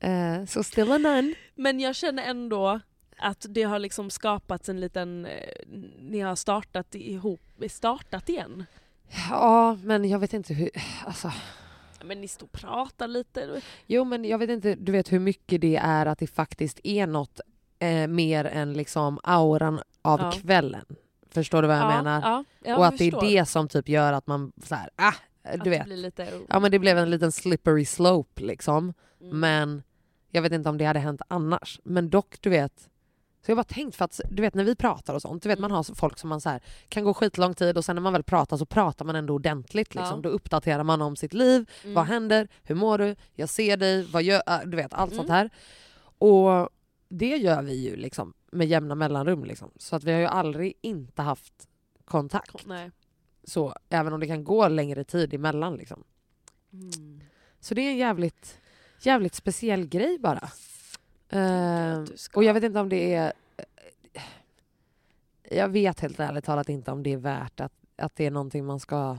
[0.00, 0.40] Mm.
[0.40, 1.34] Eh, så still a nun.
[1.54, 2.80] Men jag känner ändå
[3.18, 5.26] att det har liksom skapats en liten...
[5.26, 5.32] eh,
[6.00, 7.40] Ni har startat ihop,
[7.70, 8.64] startat igen.
[9.30, 10.70] Ja, men jag vet inte hur...
[11.06, 11.32] Alltså,
[12.04, 13.60] Men ni står och pratar lite.
[13.86, 17.06] jo, men jag vet inte du vet hur mycket det är att det faktiskt är
[17.06, 17.40] något
[17.78, 20.32] eh, mer än liksom auran av Ja.
[20.32, 20.84] kvällen.
[21.30, 22.20] Förstår du vad jag ja, menar?
[22.20, 23.28] Ja, jag och att det är förstår.
[23.28, 25.88] det som typ gör att man så här, ah, du att vet.
[25.88, 26.28] lite...
[26.48, 28.94] Ja men det blev en liten slippery slope liksom.
[29.20, 29.40] Mm.
[29.40, 29.82] Men
[30.30, 31.80] jag vet inte om det hade hänt annars.
[31.84, 32.88] Men dock, du vet.
[33.40, 35.48] Så jag har bara tänkt för att du vet när vi pratar och sånt, du
[35.48, 38.00] vet man har folk som man så här, kan gå skitlång tid och sen när
[38.02, 39.94] man väl pratar så pratar man ändå ordentligt.
[39.94, 40.16] Liksom.
[40.16, 40.20] Ja.
[40.22, 41.94] Då uppdaterar man om sitt liv, Mm.
[41.94, 45.28] vad händer, hur mår du, jag ser dig, vad gör, äh, du vet allt sånt
[45.28, 45.36] Mm.
[45.36, 45.50] här.
[46.18, 46.68] Och
[47.08, 49.44] det gör vi ju liksom med jämna mellanrum.
[49.44, 49.70] Liksom.
[49.76, 51.68] Så att vi har ju aldrig inte haft
[52.04, 52.66] kontakt.
[52.66, 52.90] Nej.
[53.44, 55.74] Så, även om det kan gå längre tid emellan.
[55.76, 56.04] Liksom.
[56.72, 57.20] Mm.
[57.60, 58.60] Så det är en jävligt,
[59.00, 60.48] jävligt speciell grej bara.
[61.28, 63.32] Eh, du ska- och jag vet inte om det är...
[65.50, 68.66] Jag vet helt ärligt talat inte om det är värt att, att det är någonting
[68.66, 69.16] man ska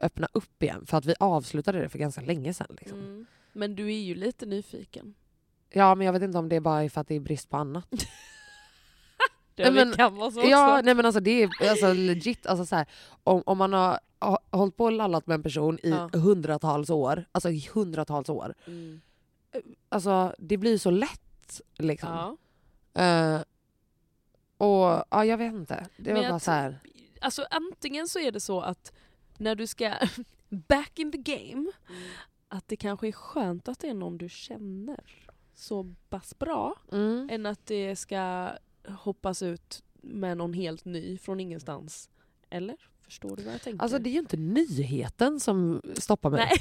[0.00, 0.86] öppna upp igen.
[0.86, 2.76] För att vi avslutade det för ganska länge sedan.
[2.80, 2.98] Liksom.
[2.98, 3.26] Mm.
[3.52, 5.14] Men du är ju lite nyfiken.
[5.70, 7.56] Ja, men jag vet inte om det är bara för att det är brist på
[7.56, 7.88] annat.
[9.56, 10.50] Det Nej, men- kan vara så också.
[10.50, 12.46] Ja, nej men alltså det är alltså legit.
[12.46, 12.86] Alltså så här,
[13.24, 16.10] om, om man har, har hållit på och lallat med en person i Ja.
[16.12, 18.54] hundratals år, alltså i hundratals år.
[18.66, 19.00] Mm.
[19.88, 21.23] Alltså det blir så lätt
[21.78, 22.36] liksom.
[22.92, 23.02] Ja.
[23.02, 23.42] Eh,
[24.58, 25.86] och ja, jag vet inte.
[25.96, 26.78] Det Men var jag bara så här.
[27.20, 28.92] Alltså antingen så är det så att
[29.38, 29.94] när du ska
[30.48, 31.72] back in the game,
[32.48, 37.28] att det kanske är skönt att det är någon du känner så pass bra, Mm.
[37.32, 38.50] än att det ska
[38.88, 42.10] hoppas ut med någon helt ny från ingenstans.
[42.50, 42.76] Eller?
[43.14, 43.82] Förstår du vad jag tänker?
[43.82, 46.40] Alltså det är ju inte nyheten som stoppar mig.
[46.50, 46.58] Nej.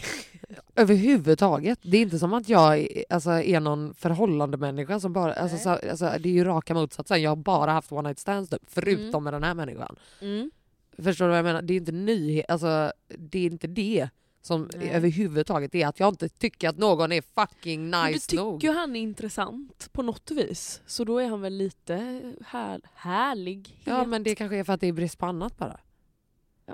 [0.76, 1.80] Överhuvudtaget.
[1.82, 5.34] Det är inte som att jag är, alltså, är någon förhållande människa som bara...
[5.34, 7.22] Alltså, så, alltså, det är ju raka motsatsen.
[7.22, 9.24] Jag har bara haft one night stands typ, förutom Mm.
[9.24, 9.96] med den här människan.
[10.22, 10.52] Mm.
[10.98, 11.62] Förstår du vad jag menar?
[11.62, 14.10] Det är inte nyhet, alltså, det är inte det
[14.42, 14.90] som Nej.
[14.90, 18.64] överhuvudtaget är att jag inte tycker att någon är fucking Men du nice tycker nog.
[18.64, 23.82] ju han är intressant på något vis, så då är han väl lite här, härlig.
[23.84, 25.80] Ja men det kanske är för att det är brist på annat bara.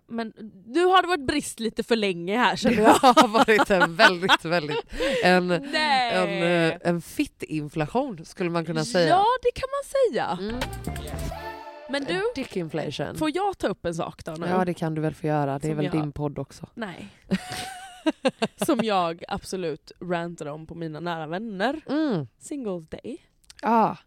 [0.08, 0.34] Men
[0.66, 2.94] nu har det varit brist lite för länge här Det känner jag.
[2.94, 4.86] har varit en väldigt, väldigt...
[5.24, 6.14] En, Nej.
[6.14, 9.10] en, eh, en fittinflation skulle man kunna säga.
[9.10, 10.50] Ja det kan man säga.
[10.50, 10.62] Mm.
[11.92, 13.18] Men du, Dick inflation.
[13.18, 14.48] får jag ta upp en sak då nu?
[14.48, 16.68] Ja det kan du väl få göra, det är Som väl jag- din podd också.
[16.74, 17.08] Nej.
[18.66, 21.82] Som jag absolut rantar om på mina nära vänner.
[21.90, 22.28] Mm.
[22.40, 23.18] Singles day.
[23.62, 23.98] Ja.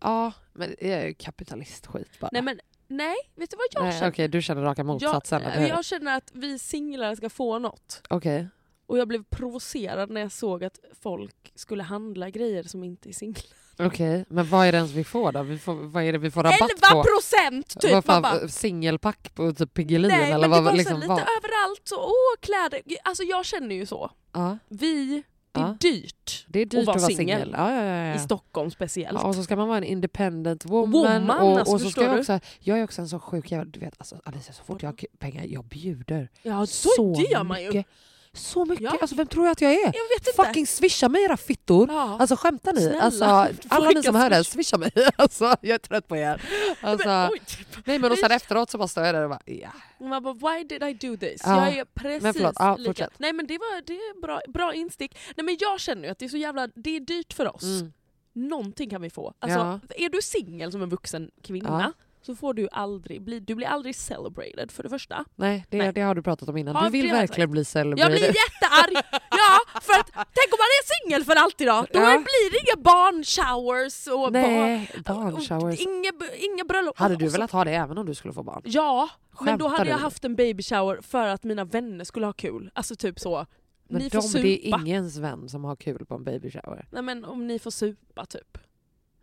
[0.00, 2.28] Ja, men det är ju kapitalistskit bara.
[2.32, 4.10] Nej men nej, vet du vad jag Nej, känner?
[4.10, 5.42] Okej, du känner raka motsatsen.
[5.42, 8.02] jag, jag känner att vi singlar ska få något.
[8.10, 8.48] Okej.
[8.86, 13.12] Och jag blev provocerad när jag såg att folk skulle handla grejer som inte är
[13.12, 13.44] singlar.
[13.78, 15.42] Okej, men vad är det ens vi får då?
[15.42, 17.04] Vi får, vad är det vi får rabatt 11 på?
[17.04, 17.92] procent typ!
[17.92, 20.64] vad fan, bara, singelpack på typ Piggelin nej eller men det vad?
[20.64, 21.18] var liksom, lite vad?
[21.18, 22.80] överallt, så, åh kläder.
[23.04, 24.10] Alltså jag känner ju så.
[24.32, 25.22] Ja, Vi,
[25.52, 25.76] det är Ja.
[25.80, 27.40] dyrt det är dyrt vara att vara singel.
[27.40, 27.54] singel.
[27.58, 29.22] Ja, ja, i Stockholm speciellt.
[29.24, 30.90] Och så ska man vara en independent woman.
[30.92, 33.64] Woman, och, alltså, och så ska jag, också, jag är också en så sjuk jävla...
[33.64, 36.28] Du vet alltså, Alicia, så fort jag har pengar, jag bjuder.
[36.42, 37.66] Ja, så, det gör man ju.
[37.66, 37.86] mycket.
[38.32, 38.84] Så mycket.
[38.84, 38.98] Ja.
[39.00, 39.84] Alltså vem tror jag att jag är?
[39.84, 40.44] Jag vet inte.
[40.46, 41.88] Fucking swisha mig era fittor.
[41.90, 42.16] Ja.
[42.20, 42.80] Alltså skämtar ni?
[42.80, 43.24] Snälla, Alltså,
[43.68, 44.52] alla ni som hör det, swish?
[44.52, 44.90] swisha mig.
[45.16, 46.42] Alltså, jag är trött på er.
[46.80, 47.40] Alltså, men, oj.
[47.84, 49.68] nej men och sen efteråt så bara står jag där och bara ja.
[50.00, 51.42] Man bara, why did I do this?
[51.44, 53.08] Ja, Jag är precis men förlåt, ja, lika.
[53.18, 55.18] Nej men det var det är bra, bra instick.
[55.36, 57.62] Nej men jag känner ju att det är så jävla, det är dyrt för oss.
[57.62, 57.92] Mm.
[58.32, 59.34] Någonting kan vi få.
[59.38, 59.80] Alltså, Ja.
[60.04, 61.92] Är du singel som en vuxen kvinna.
[62.22, 65.24] Så får du aldrig bli, du blir aldrig celebrated för det första.
[65.36, 65.92] Nej, det, Nej.
[65.92, 66.76] det har du pratat om innan.
[66.76, 68.12] Har Du vill verkligen bli Jag celebrated.
[68.12, 69.04] blir jättearg!
[69.30, 71.86] Ja, för att tänk om man är singel för alltid då?
[71.92, 72.06] Då Ja.
[72.18, 75.16] blir det inga barnshowers och Nej, barn...
[75.32, 75.80] barnshowers.
[75.80, 76.12] Inga,
[76.52, 76.98] inga bröllop.
[76.98, 78.62] Hade du velat ha det även om du skulle få barn?
[78.64, 79.08] Ja,
[79.40, 80.02] men då Skämtar hade jag du?
[80.02, 82.70] haft en baby shower för att mina vänner skulle ha kul.
[82.74, 83.46] Alltså typ så.
[83.88, 84.42] Men ni de, får supa.
[84.42, 86.88] det är ingens vän som har kul på en baby shower.
[86.92, 88.58] Nej men om ni får supa typ.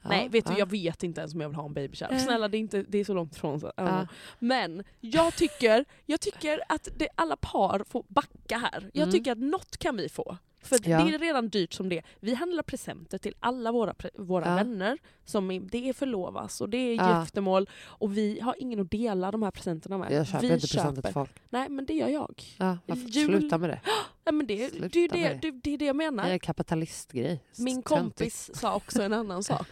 [0.02, 0.54] Ja, Nej vet ja.
[0.54, 2.14] du jag vet inte ens om jag vill ha en baby shower.
[2.14, 2.20] Eh.
[2.20, 3.60] Snälla det är, inte, det är så långt ifrån.
[3.60, 4.08] Så, know.
[4.40, 8.90] Men jag tycker, jag tycker att det, alla par får backa här.
[8.94, 9.12] Jag Mm.
[9.12, 10.38] tycker att något kan vi få.
[10.62, 11.04] För Ja.
[11.04, 12.02] det är redan dyrt som det.
[12.20, 14.56] Vi handlar presenter till alla våra, våra Ja.
[14.56, 14.98] vänner.
[15.26, 17.20] Som är, det är förlovas och det är Ja.
[17.22, 17.70] giftermål.
[17.86, 20.12] Och vi har ingen att dela de här presenterna med.
[20.12, 21.32] Jag köper vi inte presenter till folk.
[21.50, 22.44] Nej men det gör jag.
[22.58, 23.02] Ja, varför?
[23.10, 23.82] Jul- Sluta med det.
[24.28, 26.24] Ja, men det, Sluta det, är det, det, det är det jag menar.
[26.24, 27.44] Det är en kapitalistgrej.
[27.58, 29.68] Min kompis sa också en annan sak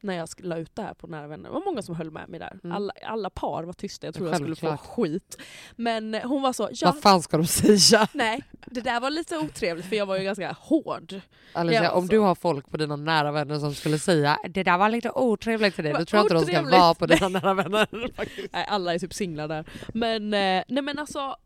[0.00, 1.48] när jag la ut det här på nära vänner.
[1.48, 2.58] Det var många som höll med mig där.
[2.64, 2.76] Mm.
[2.76, 5.38] Alla, alla par var tysta, jag tror jag skulle få skit.
[5.76, 8.08] Men hon var så, ja, Vad fan ska de säga?
[8.12, 11.20] nej, det där var lite otrevligt för jag var ju ganska hård.
[11.52, 12.10] Alicia, om alltså.
[12.10, 15.74] du har folk på dina nära vänner som skulle säga det där var lite otrevligt
[15.74, 17.88] för dig, då tror jag inte de ska vara på dina nära vänner.
[18.52, 19.64] Nej, alla är typ singlar där.
[19.94, 21.36] Men, eh, nej men alltså,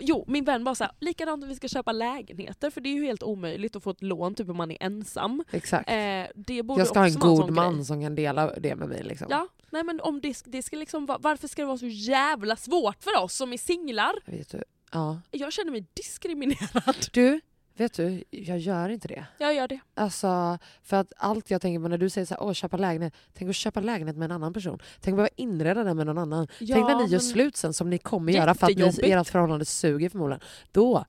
[0.00, 2.94] jo min vän var så här, likadant om vi ska köpa lägenheter för det är
[2.94, 5.44] ju helt omöjligt att få ett lån typ om man är ensam.
[5.50, 5.90] Exakt.
[5.90, 5.96] Eh,
[6.34, 7.84] det borde jag ska ha en god man grej.
[7.84, 9.02] som kan dela det med mig.
[9.02, 9.26] Liksom.
[9.30, 12.56] Ja, nej men om det, det ska liksom vara, varför ska det vara så jävla
[12.56, 14.12] svårt för oss som är singlar?
[14.26, 15.20] Vet du, Ja.
[15.30, 16.96] Jag känner mig diskriminerad.
[17.12, 17.40] Du,
[17.78, 19.26] vet du, jag gör inte det.
[19.38, 19.80] Jag gör det.
[19.94, 23.14] Alltså, för att allt jag tänker på när du säger så här, åh köpa lägenhet,
[23.34, 24.78] tänk att köpa lägenhet med en annan person.
[25.00, 26.48] Tänk att behöva inreda den med någon annan.
[26.58, 29.10] Ja, tänk när ni gör men- slut sen som ni kommer göra för att ni,
[29.12, 30.40] ert förhållande suger förmodligen.
[30.72, 31.04] Då,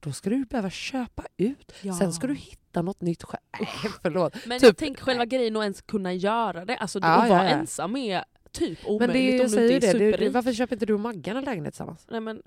[0.00, 1.72] då ska du behöva köpa ut.
[1.82, 1.94] Ja.
[1.94, 3.66] Sen ska du hitta något nytt själv.
[4.02, 4.46] Förlåt.
[4.46, 6.76] Men Typ- jag tänker själva grejen att ens kunna göra det.
[6.76, 9.86] Alltså Ja, att vara ensam är typ Men omöjligt det är, om du inte det,
[9.86, 10.34] är superrik.
[10.34, 12.06] varför köper inte du och Maggan en lägenhet tillsammans?
[12.10, 12.42] Nej men,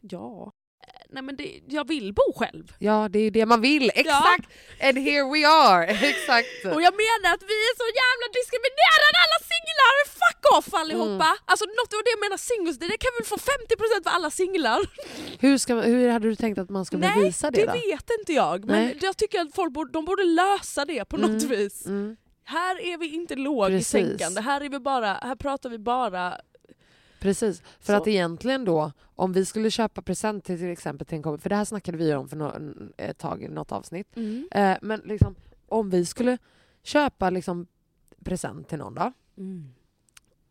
[0.00, 0.52] ja.
[1.12, 2.72] Nej men det, jag vill bo själv.
[2.78, 3.90] Ja, det är ju det man vill.
[3.94, 4.46] Exakt!
[4.86, 5.84] And here we are!
[6.12, 6.48] Exakt.
[6.74, 9.94] Och jag menar att vi är så jävla diskriminerade alla singlar!
[10.22, 11.28] Fuck off allihopa!
[11.32, 11.36] Mm.
[11.50, 14.80] Alltså något av det jag menar singles, det kan väl få 50% för alla singlar?
[15.38, 17.72] Hur, ska, man- hur hade du tänkt att man ska Nej, bevisa det, det då?
[17.72, 18.64] vet inte jag.
[18.64, 18.98] Men Nej.
[19.00, 21.86] jag tycker att folk borde, de borde lösa det på något vis.
[21.86, 22.16] Mm.
[22.44, 23.88] Här är vi inte låg i Precis.
[23.90, 26.34] sänkande, här, är vi bara, här pratar vi bara...
[27.22, 27.96] Precis, för Så.
[27.96, 31.56] att egentligen då, om vi skulle köpa present till exempel till en kompis, för det
[31.56, 32.52] här snackade vi om för nå-
[32.96, 34.16] ett tag i något avsnitt.
[34.50, 35.34] Eh, men liksom,
[35.68, 36.38] om vi skulle
[36.82, 37.66] köpa liksom
[38.24, 39.12] present till någon då,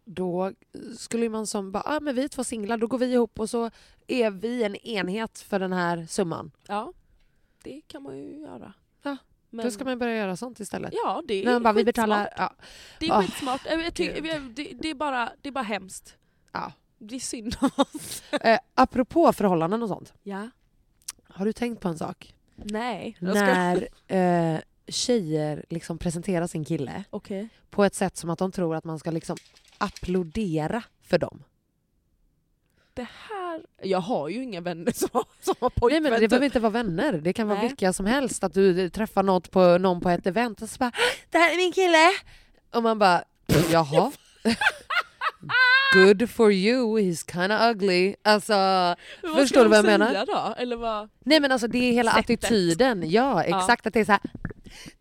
[0.06, 0.52] då
[0.98, 3.50] skulle man som bara, ah, men vi är två singlar, då går vi ihop och
[3.50, 3.70] så
[4.08, 6.52] är vi en enhet för den här summan.
[6.68, 6.94] Ja,
[7.64, 8.74] det kan man ju göra.
[9.04, 9.18] Ja,
[9.50, 10.94] Men, Då ska man börja göra sånt istället.
[10.94, 11.86] Ja, det är bara, vi skitsmart.
[11.86, 12.54] betalar, ja,
[13.00, 13.62] Det är skitsmart.
[13.66, 14.22] Jag jag tycker,
[14.56, 16.18] det, det, är bara, det är bara hemskt.
[16.52, 16.72] Ja.
[16.98, 18.24] Det är synd om oss.
[18.42, 20.50] Eh, apropå förhållanden och sånt, Ja.
[21.24, 22.36] har du tänkt på en sak?
[22.56, 23.18] Nej.
[23.20, 27.50] När eh, tjejer liksom presenterar sin kille Okej.
[27.70, 29.38] på ett sätt som att de tror att man ska liksom
[29.78, 31.44] applådera för dem.
[32.94, 33.66] Det här...
[33.84, 36.04] Jag har ju inga vänner som har, som har Nej pojkvän.
[36.04, 37.68] men det behöver inte vara vänner, det kan vara Nej.
[37.68, 38.44] vilka som helst.
[38.44, 40.92] Att du träffar något på, någon på ett event och så bara
[41.30, 42.10] “det här är min kille”
[42.76, 43.24] och man bara
[43.72, 44.12] “jaha”.
[45.94, 48.16] Good for you, he's kinda ugly.
[48.24, 48.96] Alltså, Men
[49.32, 50.26] vad förstår du vad jag menar?
[50.26, 50.56] Då?
[50.58, 51.10] Eller vad?
[51.26, 52.44] nej men alltså det är hela Sättet.
[52.44, 53.04] attityden.
[53.12, 54.22] Ja exakt, att det är så här.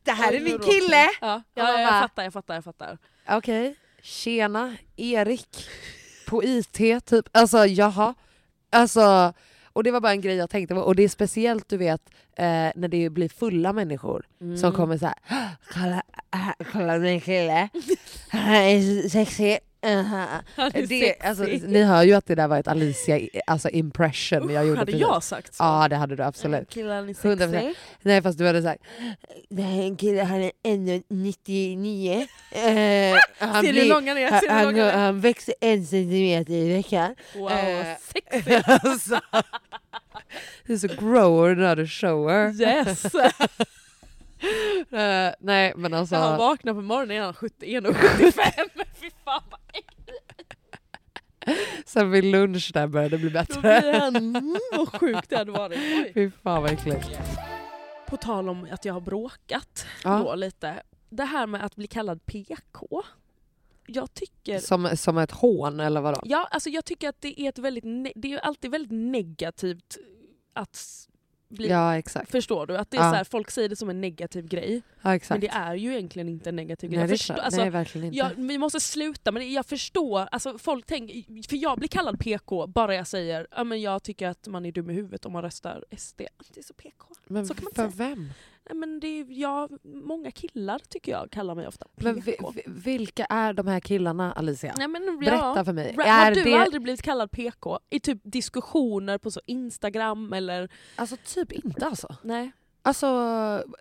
[0.04, 0.96] “det här är min kille”.
[0.96, 2.98] Ja, ja, ja, jag bara- fattar, jag fattar, jag fattar.
[3.28, 5.68] Okej, tjena Erik
[6.26, 7.28] på IT typ.
[7.32, 8.14] Alltså jaha.
[8.72, 9.32] Alltså,
[9.72, 10.80] och det var bara en grej jag tänkte på.
[10.80, 12.02] Och det är speciellt du vet
[12.36, 14.56] eh, när det blir fulla människor Mm.
[14.56, 15.48] som kommer så här.
[15.72, 16.02] Kolla,
[16.72, 17.68] kolla min kille.
[18.30, 19.58] Han är sexig.
[19.82, 20.86] Uh-huh.
[20.88, 24.68] Det, alltså, ni hör ju att det där var ett Alicia alltså impression jag Usch,
[24.68, 25.00] gjorde hade precis.
[25.00, 25.62] jag sagt så?
[25.62, 26.76] Ja det hade du absolut.
[26.76, 27.14] Är 100%.
[27.14, 27.74] sexig.
[28.02, 28.82] Nej fast du hade sagt
[29.48, 32.26] det här är en kille, han är 1,99.
[32.52, 35.86] Eh, han, Ser du hur lång han han, Ser du hur lång han, växer en
[35.86, 37.14] centimeter i veckan.
[37.34, 38.62] Wow, Eh, vad sexig.
[38.88, 39.20] alltså,
[40.66, 42.60] he's a grower not a shower.
[42.60, 43.06] Yes!
[44.92, 48.32] Eh, nej men alltså, När han vaknar på morgonen är han 71 och 75.
[49.00, 50.54] Fy fan vad äckligt.
[51.86, 53.60] sen vid lunch där började det bli Då bättre.
[53.60, 54.16] blir han...
[54.16, 55.78] Mm, vad sjukt det hade varit.
[55.78, 56.10] Oj.
[56.14, 57.08] Fy fan vad äckligt.
[58.06, 60.18] På tal om att jag har bråkat Ja.
[60.18, 60.82] då lite.
[61.10, 63.02] Det här med att bli kallad PK.
[63.86, 64.58] Jag tycker...
[64.58, 66.20] Som, som ett hån eller vadå?
[66.24, 67.84] Ja, alltså jag tycker att det är ett väldigt...
[68.14, 69.98] Det är alltid väldigt negativt
[70.52, 71.06] att
[71.50, 71.68] s- bli...
[71.68, 72.30] Ja exakt.
[72.30, 72.76] Förstår du?
[72.76, 73.10] Att det är Ja.
[73.10, 74.82] så här, folk säger det som en negativ grej.
[75.02, 75.30] Ja, exakt.
[75.30, 76.96] Men det är ju egentligen inte en negativ grej.
[76.96, 77.44] nej, Jag det är förstår- klart.
[77.44, 78.18] alltså, nej verkligen inte.
[78.18, 82.66] Ja, vi måste sluta, men jag förstår, alltså folk tänker, för jag blir kallad PK
[82.66, 85.42] bara jag säger ja, men jag tycker att man är dum i huvudet om man
[85.42, 86.20] röstar SD.
[86.54, 87.06] Det är så PK.
[87.26, 88.08] men så kan man för säga.
[88.08, 88.28] vem?
[88.74, 92.02] Men det är, ja, många killar tycker jag kallar mig ofta PK.
[92.02, 94.74] Men vi, vilka är de här killarna Alicia?
[94.76, 95.64] Nej, men, Berätta ja.
[95.64, 95.96] för mig.
[95.96, 100.68] Har du det, aldrig blivit kallad PK i typ diskussioner på så Instagram eller?
[100.96, 102.16] Alltså typ inte alltså.
[102.22, 102.52] Nej.
[102.82, 103.06] Alltså,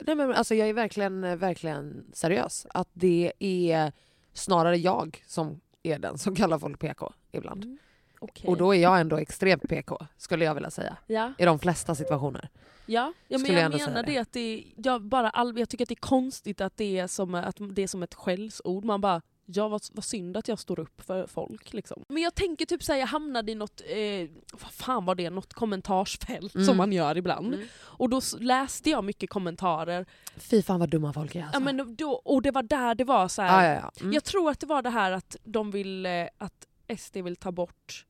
[0.02, 2.68] nej men, alltså jag är verkligen, verkligen seriös.
[2.70, 3.92] Att det är
[4.34, 7.64] snarare jag som är den som kallar folk PK ibland.
[7.64, 7.78] Mm.
[8.20, 8.48] Okej.
[8.50, 10.98] Och då är jag ändå extremt PK, skulle jag vilja säga.
[11.08, 12.50] Ja, I de flesta situationer.
[12.86, 13.14] ja.
[13.28, 14.18] ja men Skulle jag jag menar det.
[14.18, 17.08] att det är, jag, bara all, jag tycker att det är konstigt att det är
[17.08, 18.86] som, att det är som ett skällsord.
[18.86, 21.74] Man bara Ja vad, vad synd att jag står upp för folk.
[21.74, 22.04] Liksom.
[22.10, 25.54] Men jag tänker typ säga jag hamnade i något, eh, vad fan var det, något
[25.54, 26.68] kommentarsfält Mm.
[26.68, 27.54] som man gör ibland.
[27.54, 27.68] Mm.
[27.78, 30.06] Och då läste jag mycket kommentarer.
[30.38, 31.56] Fy fan vad dumma folk är alltså.
[31.56, 33.64] Ja, men då, och det var där det var så här.
[33.70, 34.02] ja, ja, ja.
[34.02, 34.14] Mm.
[34.14, 36.66] Jag tror att det var det här att de vill eh, att
[37.00, 38.06] SD vill ta bort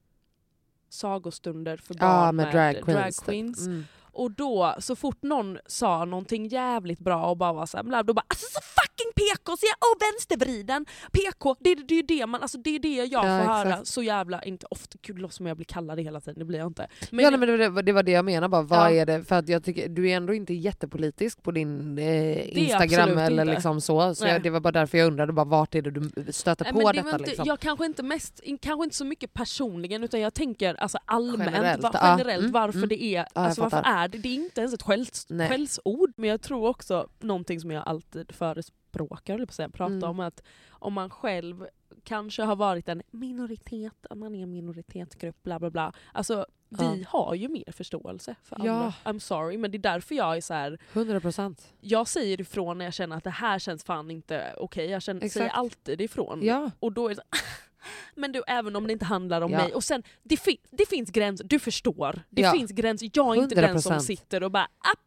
[0.90, 2.86] sagostunder för barn ja, med drag queens.
[2.86, 3.26] drag typ.
[3.26, 3.68] queens.
[3.68, 3.86] Mm.
[4.20, 8.24] Och då, så fort någon sa någonting jävligt bra och bara var såhär då bara
[8.28, 12.42] alltså så fucking PK, så jag, åh vänstervriden, PK, det, det, det är det man,
[12.42, 13.88] alltså det är det jag Ja, får höra exakt.
[13.88, 16.68] så jävla, inte ofta, gud låter som jag blir kallad hela tiden, det blir jag
[16.68, 16.88] inte.
[17.12, 18.92] Men, ja, nej, men det, var- det var det jag menade bara, vad Ja.
[19.02, 19.24] är det?
[19.24, 23.54] För att jag tycker, du är ändå inte jättepolitisk på din eh, Instagram eller inte.
[23.54, 24.16] liksom så.
[24.16, 26.74] så jag, det var bara därför jag undrade bara, vart är det du stöter Nej,
[26.74, 27.04] på det detta?
[27.12, 27.46] var inte, liksom.
[27.48, 31.84] Jag kanske inte mest, kanske inte så mycket personligen utan jag tänker alltså allmänt, Generellt,
[31.84, 32.10] va, ja.
[32.18, 32.90] generellt Mm, varför mm.
[32.90, 36.41] det är, alltså varför är det, det är inte ens ett skälls, skällsord men jag
[36.41, 40.10] tror också någonting som jag alltid förespråkar, eller på säga, prata Mm.
[40.10, 41.66] om att om man själv
[42.03, 45.93] kanske har varit en minoritet, att man är en minoritetsgrupp, bla bla bla.
[46.14, 48.72] Alltså vi har ju mer förståelse för Ja.
[48.74, 48.93] andra.
[49.03, 50.78] I'm sorry men det är därför jag är så här.
[50.93, 51.74] 100 procent.
[51.80, 54.89] jag säger ifrån när jag känner att det här känns fan inte okej.
[54.89, 56.39] Jag känner, säger alltid ifrån.
[56.43, 56.72] Ja.
[56.80, 57.22] Och då är det så,
[58.16, 59.58] men du, även om det inte handlar om Ja.
[59.58, 59.74] mig.
[59.74, 62.22] Och sen, det, fi, det finns gränser, du förstår.
[62.30, 62.52] Det Ja.
[62.52, 63.10] finns gränser.
[63.14, 64.00] Jag är inte den som 100%.
[64.00, 65.00] sitter och bara app.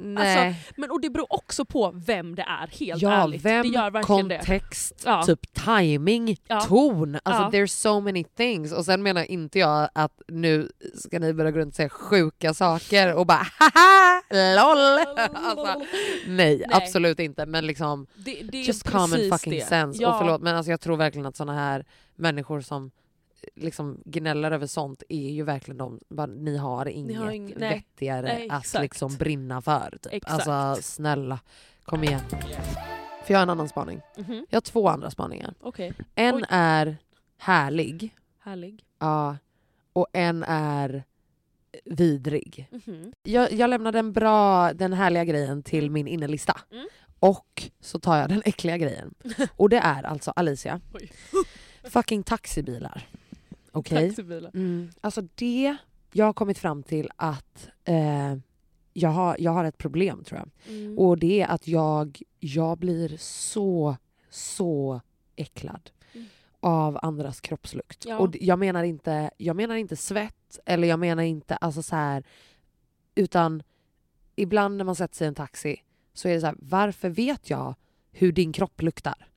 [0.00, 0.46] Nej.
[0.48, 3.42] Alltså, men, och det beror också på vem det är, helt ja, ärligt.
[3.44, 4.36] vem, det gör verkligen det.
[4.36, 5.22] kontext, Ja.
[5.22, 6.60] typ timing, Ja.
[6.60, 7.18] ton.
[7.22, 7.50] Alltså Ja.
[7.50, 8.72] there's so many things.
[8.72, 12.54] Och sen menar inte jag att nu ska ni börja gå runt och säga sjuka
[12.54, 15.04] saker och bara haha LOL.
[15.34, 15.84] alltså,
[16.26, 17.46] nej, absolut inte.
[17.46, 19.66] Men liksom Det, det just common fucking det.
[19.68, 20.02] sense.
[20.02, 20.12] Ja.
[20.12, 21.84] Och förlåt men alltså jag tror verkligen att såna här
[22.16, 22.90] människor som
[23.54, 27.74] liksom gnäller över sånt är ju verkligen de, bara, ni har inget har ing- nej.
[27.74, 29.98] vettigare Nej, att liksom brinna för.
[30.02, 30.12] Typ.
[30.12, 30.48] Exakt.
[30.48, 31.38] Alltså snälla,
[31.82, 32.20] kom igen.
[33.24, 34.00] För jag har en annan spaning.
[34.18, 34.46] Mhm.
[34.50, 35.54] Jag har två andra spaningar.
[35.60, 36.42] Okej, En Oj.
[36.48, 36.96] är
[37.38, 38.84] härlig, härlig.
[38.98, 39.36] ja,
[39.92, 41.04] och en är
[41.84, 42.68] vidrig.
[42.86, 43.12] Mhm.
[43.22, 46.60] Jag, jag lämnar den bra, den härliga grejen till min innelista.
[46.72, 46.88] Mm.
[47.18, 49.14] Och så tar jag den äckliga grejen.
[49.56, 51.12] Och det är alltså Alicia, Oj.
[51.84, 53.06] fucking taxibilar.
[53.72, 54.08] Okej?
[54.08, 54.50] Taxibilen.
[54.54, 54.90] Mm.
[55.00, 55.76] Alltså det,
[56.12, 58.34] jag har kommit fram till att eh,
[58.92, 60.76] jag, har, jag har ett problem tror jag.
[60.76, 60.98] Mm.
[60.98, 63.96] Och det är att jag, jag blir så,
[64.30, 65.00] så
[65.36, 66.26] äcklad Mm.
[66.60, 68.04] av andras kroppslukt.
[68.06, 68.18] Ja.
[68.18, 72.24] Och jag menar, inte, jag menar inte svett eller jag menar inte alltså så här
[73.14, 73.62] utan
[74.36, 77.50] ibland när man sätter sig i en taxi så är det så här, varför vet
[77.50, 77.74] jag
[78.12, 79.28] hur din kropp luktar?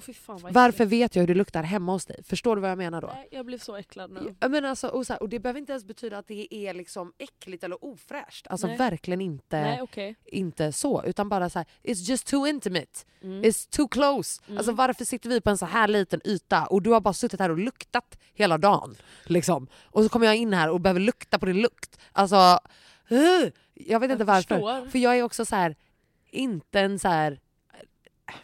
[0.00, 2.24] Fy fan Varför vet jag hur det luktar hemma hos dig?
[2.24, 3.06] Förstår du vad jag menar då?
[3.06, 4.34] Nej, jag blev så äcklad nu.
[4.40, 6.74] Jag menar alltså, och, så här, och det behöver inte ens betyda att det är
[6.74, 8.46] liksom äckligt eller ofräscht.
[8.46, 8.76] Alltså Nej.
[8.76, 10.16] verkligen inte, Nej okej.
[10.24, 11.04] inte så.
[11.04, 13.00] Utan bara så här, it's just too intimate.
[13.22, 13.42] Mm.
[13.42, 14.42] It's too close.
[14.46, 14.58] Mm.
[14.58, 17.40] Alltså varför sitter vi på en så här liten yta och du har bara suttit
[17.40, 18.96] här och luktat hela dagen.
[19.24, 19.66] Liksom.
[19.84, 21.98] Och så kommer jag in här och behöver lukta på din lukt.
[22.12, 22.58] Alltså,
[23.12, 24.54] uh, jag vet Jag inte varför.
[24.54, 24.90] förstår.
[24.90, 25.76] För jag är också så här,
[26.30, 27.40] inte en så här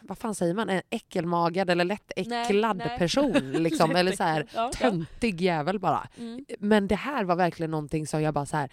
[0.01, 2.99] vad fan säger man, en äckelmagad eller lättäcklad Nej, nej.
[2.99, 3.33] person.
[3.53, 4.91] Liksom, eller så här, Ja, ja.
[4.91, 6.09] töntig jävel bara.
[6.19, 6.45] Mm.
[6.59, 8.71] Men det här var verkligen någonting som jag bara så här.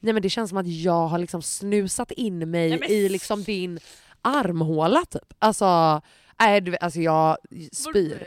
[0.00, 3.08] Nej men det känns som att jag har liksom snusat in mig Nej, men- i
[3.08, 3.78] liksom din
[4.22, 5.34] armhåla typ.
[5.38, 6.00] Alltså,
[6.40, 7.36] nej, du alltså jag
[7.72, 8.26] spyr.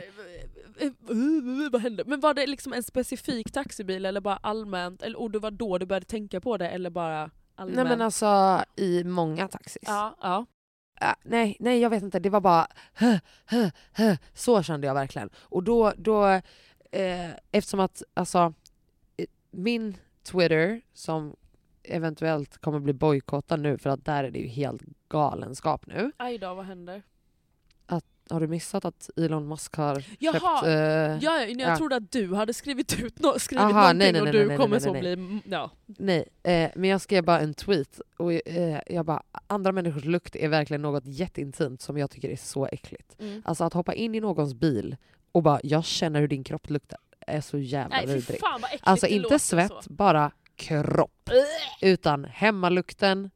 [1.70, 2.04] Vad hände?
[2.06, 5.02] Men var det liksom en specifik taxibil eller bara allmänt?
[5.02, 7.76] Eller, och det var då du började tänka på det eller bara allmänt?
[7.76, 9.82] Nej men alltså i många taxis.
[9.86, 10.46] ja, ja.
[11.00, 14.16] Äh, nej, nej jag vet inte, det var bara hö, hö, hö.
[14.34, 15.30] så kände jag verkligen.
[15.36, 16.26] Och då, då
[16.92, 18.54] eh, eftersom att alltså
[19.16, 21.36] eh, min Twitter som
[21.82, 26.12] eventuellt kommer bli bojkottad nu för att där är det ju helt galenskap nu.
[26.16, 27.02] Aj då, vad händer?
[28.30, 30.66] Har du missat att Elon Musk har Jaha, köpt...
[30.66, 31.76] eh, Ja, ja, jag ja.
[31.76, 34.46] trodde att du hade skrivit ut no skrivit Aha, någonting nej, nej, och nej, du
[34.48, 35.40] nej, kommer så bli...
[35.44, 35.70] Ja.
[35.86, 40.36] Nej, eh, men jag skrev bara en tweet och eh, jag bara, andra människors lukt
[40.36, 43.16] är verkligen något jätteintimt som jag tycker är så äckligt.
[43.20, 43.42] Mm.
[43.44, 44.96] Alltså att hoppa in i någons bil
[45.32, 48.40] och bara, jag känner hur din kropp luktar, är så jävla Nej vidrigt.
[48.40, 49.92] fan Alltså inte svett, Så.
[49.92, 51.30] bara kropp.
[51.80, 53.30] Utan hemmalukten.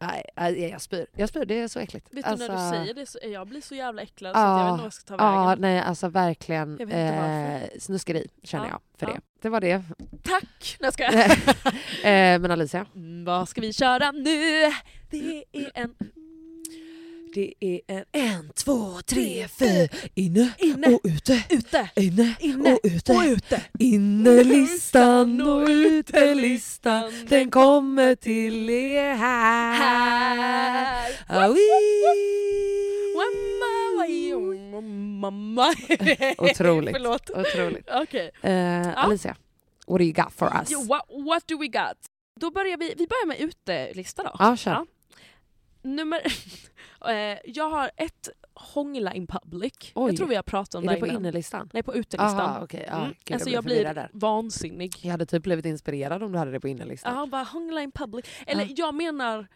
[0.00, 1.06] Nej, nej, jag spyr.
[1.16, 2.06] Jag spyr, det är så äckligt.
[2.14, 4.58] Vet du när du Alltså, säger det så jag blir så jävla äcklad så att
[4.60, 5.60] jag vet inte vad jag ska ta Ja, vägen.
[5.60, 9.12] nej alltså verkligen Jag eh, snuskeri känner Ja, jag för ja.
[9.14, 9.20] det.
[9.42, 9.82] Det var det.
[10.24, 10.76] Tack!
[10.80, 11.12] Nej, jag skojar.
[12.04, 14.72] eh, men Alicia, Mm, vad ska vi köra nu?
[15.10, 15.94] Det är en...
[17.36, 20.86] Det är en, en två, tre, fyra, inne, Inne.
[20.86, 21.44] och ute.
[21.50, 21.90] Ute!
[21.96, 23.12] Inne, Inne och ute.
[23.12, 23.62] och ute!
[23.78, 29.74] Innelistan och utelistan, den kommer till er här.
[29.74, 31.12] Här!
[31.28, 31.58] Aui.
[35.20, 35.74] Mamma!
[36.38, 36.96] Otroligt.
[36.96, 37.30] Förlåt.
[37.30, 37.88] Otroligt.
[37.90, 38.30] Okej.
[38.42, 39.36] Eh, Alicia,
[39.86, 40.88] what do you got for us?
[40.88, 41.96] What, what do we got?
[42.40, 44.36] Då börjar vi, vi börjar med utelista då.
[44.38, 44.86] Ja, kör.
[45.86, 46.20] Nummer...
[47.08, 49.72] eh, jag har ett hångla in public.
[49.94, 50.10] Oj.
[50.10, 51.16] Jag tror vi har pratat om Är det det på innan.
[51.22, 51.70] innelistan?
[51.72, 52.40] Nej, på utelistan.
[52.40, 52.84] Aha, okej.
[52.90, 53.14] Ja, Mm.
[53.24, 54.10] gud, alltså jag blir där.
[54.12, 54.94] vansinnig.
[55.02, 57.16] Jag hade typ blivit inspirerad om du hade det på innelistan.
[57.18, 58.24] Ja, bara hångla in public.
[58.46, 58.68] Eller Ja.
[58.76, 59.46] jag menar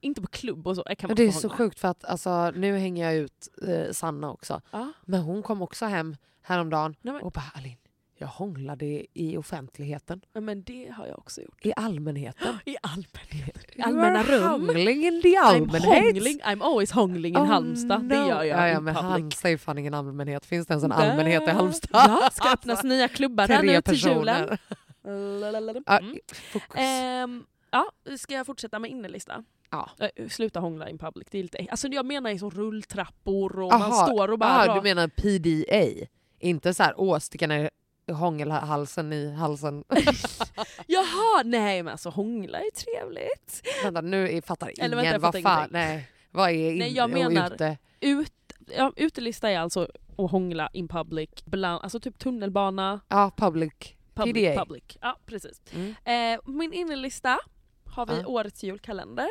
[0.00, 0.82] inte på klubb och så.
[0.98, 4.30] Kan vara det är så sjukt för att alltså, nu hänger jag ut eh, Sanna
[4.30, 4.60] också.
[4.70, 4.92] Ja.
[5.04, 7.76] Men hon kom också hem häromdagen Nej, men, och bara Alin,
[8.22, 10.20] jag hånglade i offentligheten.
[10.32, 11.66] ja, men det har jag också gjort.
[11.66, 12.58] I allmänheten.
[12.66, 13.56] I allmänhet.
[13.74, 14.42] I You allmänna rum.
[14.42, 15.84] Hångling in the I'm allmänhet.
[16.14, 18.08] hångling, I'm always hångling in Oh, Halmstad.
[18.08, 18.28] Det no.
[18.28, 18.94] gör jag Ja, in ja, men.
[18.96, 20.46] Halmstad är fan ingen allmänhet.
[20.46, 21.90] Finns det ens en allmänhet i Halmstad?
[21.92, 24.58] Ja, ska öppnas nya klubbar här nu till julen.
[25.04, 26.16] Mm.
[26.52, 26.74] fokus.
[26.80, 29.44] Ehm, ja, ska jag fortsätta med innelista?
[29.70, 29.90] Ja.
[29.98, 33.82] Eh, Sluta hångla in public, det är lite Alltså jag menar så rulltrappor och man
[33.82, 34.50] Aha, står och bara...
[34.50, 36.06] aha, du menar PDA?
[36.38, 37.70] Inte så här, åh sticka ner
[38.12, 39.84] hångelhalsen i halsen.
[40.86, 43.62] Jaha, nej men alltså hångla är trevligt.
[43.82, 44.84] vänta nu fattar ingen.
[44.84, 45.72] Eller vänta, jag vad fan, ingenting.
[45.72, 46.08] nej.
[46.30, 47.78] Vad är in Nej, jag menar- ute?
[48.00, 48.32] Ut,
[48.76, 49.88] ja, utelista är alltså
[50.18, 53.72] att hångla in public, bland, alltså typ tunnelbana, Ja, public.
[54.14, 54.34] public.
[54.54, 54.64] PDA.
[54.64, 54.84] public.
[55.00, 55.60] Ja, precis.
[55.74, 55.94] Mm.
[56.34, 57.38] Eh, min innelista
[57.86, 58.26] har vi Ja.
[58.26, 59.28] årets julkalender.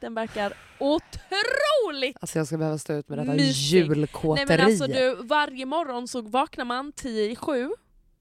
[0.00, 3.78] Den verkar otroligt Alltså jag ska behöva stå ut med detta Mysig.
[3.78, 4.46] julkåteri.
[4.46, 7.70] Nej men alltså du, varje morgon så vaknar man tio i sju.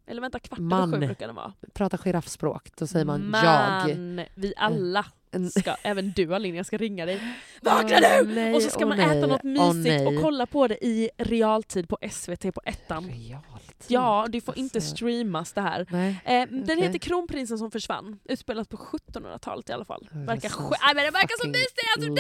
[0.10, 0.90] Eller vänta, kvart Man.
[0.94, 1.54] över sju brukar det vara.
[1.74, 3.98] Prata giraffspråk, då säger man, jag.
[3.98, 7.36] Man, vi alla En- ska, även du Aline, jag ska ringa dig.
[7.62, 8.34] Vakna nu!
[8.36, 11.90] nej, och så ska man nej, äta något mysigt och kolla på det i realtid
[11.90, 13.04] på SVT på ettan.
[13.06, 13.86] Realtid.
[13.88, 15.86] Ja, det får inte Alltså, streamas det här.
[15.90, 16.10] Nej.
[16.26, 16.82] Eh, den Okej.
[16.82, 20.10] heter Kronprinsen som försvann, utspelat på 1700-talet i alla fall.
[20.12, 21.80] Verkar, Nej, men det verkar så mysigt!
[21.98, 22.14] Alltså,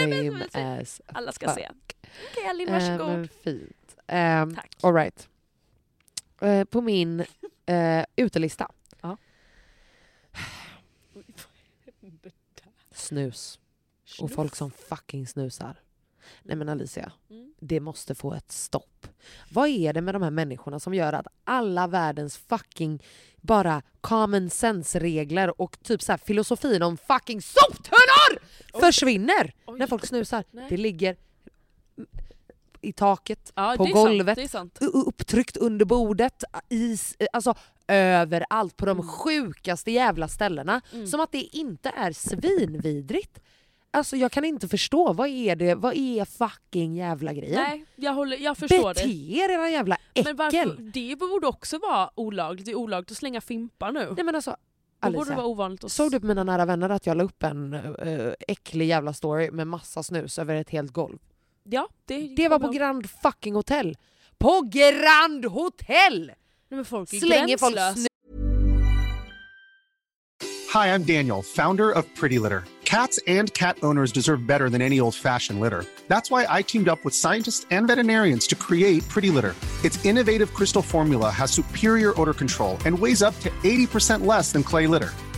[0.53, 1.55] det är så Alla ska fuck.
[1.57, 1.69] se.
[2.31, 3.11] Okej Aline, Eh, varsågod.
[3.17, 3.95] men fint.
[4.07, 4.77] Um, Tack.
[4.81, 5.27] all right.
[6.41, 7.23] Eh, på min
[7.69, 8.71] uh, utelista.
[9.01, 9.17] Ja.
[12.91, 13.59] Snus.
[14.21, 15.75] Och folk som fucking snusar.
[16.43, 17.53] Nej men Alicia, Mm.
[17.59, 19.07] det måste få ett stopp.
[19.51, 23.03] Vad är det med de här människorna som gör att alla världens fucking
[23.41, 28.39] bara common sense-regler och typ så här filosofin om fucking soptunnor
[28.81, 29.79] försvinner Oj.
[29.79, 30.43] när folk snusar?
[30.51, 30.65] Nej.
[30.69, 31.17] Det ligger
[32.81, 37.55] i taket, Ja, på golvet, Sant, upptryckt under bordet, is, alltså
[37.87, 40.81] överallt på de sjukaste jävla ställena.
[40.93, 41.07] Mm.
[41.07, 43.39] Som att det inte är svinvidrigt.
[43.91, 47.61] Alltså jag kan inte förstå, vad är det, vad är fucking jävla grejen?
[47.61, 49.37] Nej, jag, håller, jag förstår Bete det.
[49.37, 50.23] er era jävla äckel!
[50.23, 52.65] Men varför, det borde också vara olagligt.
[52.65, 54.13] Det är olagligt att slänga fimpar nu.
[54.15, 54.55] Nej men alltså,
[54.99, 55.91] Alicia, att...
[55.91, 59.51] såg du på mina nära vänner att jag la upp en uh, äcklig jävla story
[59.51, 61.17] med massa snus över ett helt golv?
[61.71, 63.97] Ja, det, Det var på Grand fucking Hotel!
[64.37, 66.25] På Grand Hotel!
[66.69, 68.07] Nej, men folk är Slänger folk snus
[70.73, 72.63] Hi, I'm Daniel, founder of Pretty Litter.
[72.83, 75.83] Cats and cat owners deserve better than any old fashioned litter.
[76.07, 79.55] That's why I teamed up with scientists and veterinarians to create Pretty Litter.
[79.83, 84.63] Its innovative crystal formula has superior odor control and weighs up to 80% less than
[84.63, 85.11] clay litter.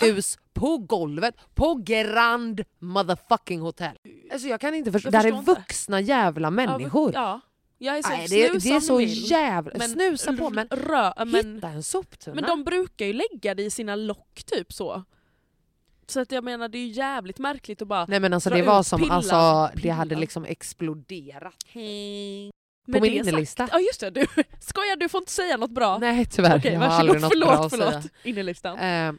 [0.00, 3.96] Snus på golvet på Grand motherfucking Hotel.
[4.32, 5.10] Alltså jag kan inte förstå.
[5.10, 5.52] Där är inte.
[5.54, 7.10] vuxna jävla människor.
[7.14, 7.40] Ja,
[7.78, 9.30] jag är så, Nej, det, det är så vill.
[9.30, 9.72] jävla...
[9.78, 12.34] Men Snusa på men rö, men, hitta en soptunna.
[12.34, 15.04] men de brukar ju lägga det i sina lock typ så.
[16.06, 18.62] Så att jag menar det är ju jävligt märkligt att bara Nej men alltså det
[18.62, 19.16] var som, pillan.
[19.16, 21.54] alltså det hade liksom exploderat.
[21.66, 22.50] Hej.
[22.86, 23.68] På Med min innelista.
[23.72, 24.26] Ja just det, du
[24.60, 25.98] skojar du får inte säga något bra.
[25.98, 27.92] Nej tyvärr, Okej jag har aldrig något förlåt, bra att förlåt.
[27.92, 28.04] säga.
[28.24, 28.78] Innerlistan.
[28.78, 29.12] Eh.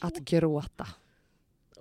[0.00, 0.86] Att gråta.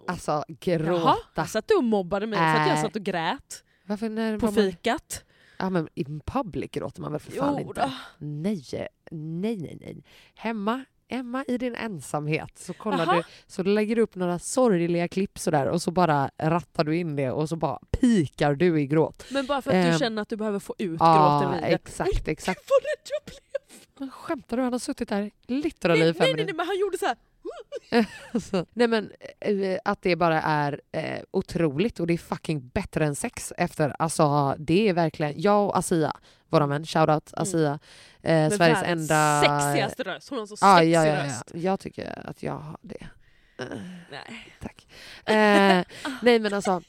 [0.07, 1.15] Alltså Jaha, gråta.
[1.35, 2.81] jag satt du och mobbade mig för att jag Äh.
[2.83, 5.23] satt och grät Varför när på man- fikat.
[5.57, 7.93] Ja men in public gråter man väl för fan Jo inte?
[8.17, 8.63] Nej,
[9.11, 10.03] nej, nej, nej.
[10.35, 13.15] Hemma Emma i din ensamhet så kollar Aha.
[13.15, 17.15] du, så lägger du upp några sorgliga klipp sådär och så bara rattar du in
[17.15, 19.25] det och så bara pikar du i gråt.
[19.31, 21.67] Men bara för att Ehm, du känner att du behöver få ut Ja, gråten det.
[21.75, 22.61] exakt, exakt.
[22.69, 23.39] Vad rädd jag blev!
[23.99, 24.63] Men skämtar du?
[24.63, 27.05] Han har suttit där literally i Nej, fem nej, nej, nej, men han gjorde så
[27.05, 27.15] här.
[28.33, 33.05] Alltså, nej men eh, att det bara är eh, otroligt och det är fucking bättre
[33.05, 33.95] än sex efter.
[33.99, 36.13] Alltså det är verkligen, jag och Asia,
[36.49, 37.79] våra vän, shoutout Asia,
[38.21, 39.41] eh, Med Sveriges enda...
[39.41, 40.29] sexigaste röst.
[40.29, 41.23] Hon har så sexig ja, ja, ja.
[41.25, 41.51] röst.
[41.53, 43.07] Jag tycker att jag har det.
[43.57, 43.65] Eh,
[44.11, 44.53] Nej.
[44.61, 44.87] Tack.
[45.25, 45.83] Eh,
[46.21, 46.81] nej men alltså,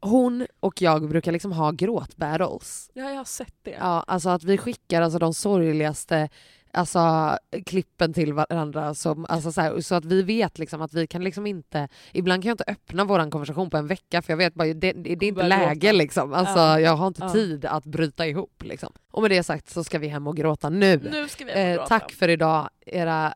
[0.00, 2.90] hon och jag brukar liksom ha gråtbattles.
[2.92, 3.70] Ja, jag har sett det.
[3.70, 6.28] Ja, alltså att vi skickar alltså de sorgligaste
[6.72, 11.06] alltså, klippen till varandra som, alltså, så, här, så att vi vet liksom att vi
[11.06, 11.88] kan liksom inte...
[12.12, 14.92] Ibland kan jag inte öppna vår konversation på en vecka för jag vet bara det,
[14.92, 16.34] det, är inte läge liksom.
[16.34, 16.80] Alltså, Ja.
[16.80, 17.32] Jag har inte Ja.
[17.32, 18.62] tid att bryta ihop.
[18.64, 18.92] Liksom.
[19.10, 21.08] Och med det sagt så ska vi hem och gråta nu.
[21.10, 21.88] Nu ska vi hem och Eh, gråta.
[21.88, 23.34] tack för idag era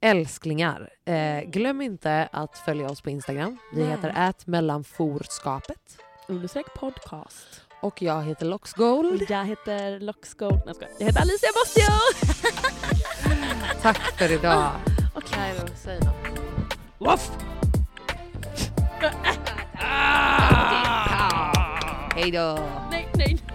[0.00, 0.90] älsklingar.
[1.04, 3.58] Eh, glöm inte att följa oss på Instagram.
[3.74, 3.90] Vi Nej.
[3.90, 7.61] heter @mellanforskapet Understreck podcast.
[7.82, 9.26] Och jag heter Loxgold.
[9.28, 10.62] Jag heter Loxgold.
[10.66, 10.88] Nej, jag.
[10.98, 11.92] Jag heter Alicia Bostio!
[13.82, 14.70] Tack för idag.
[15.14, 15.54] Okej.
[15.60, 16.38] då, säg något.
[16.98, 17.30] Woof!
[22.16, 22.58] Hej då.
[22.90, 23.51] Nej, nej.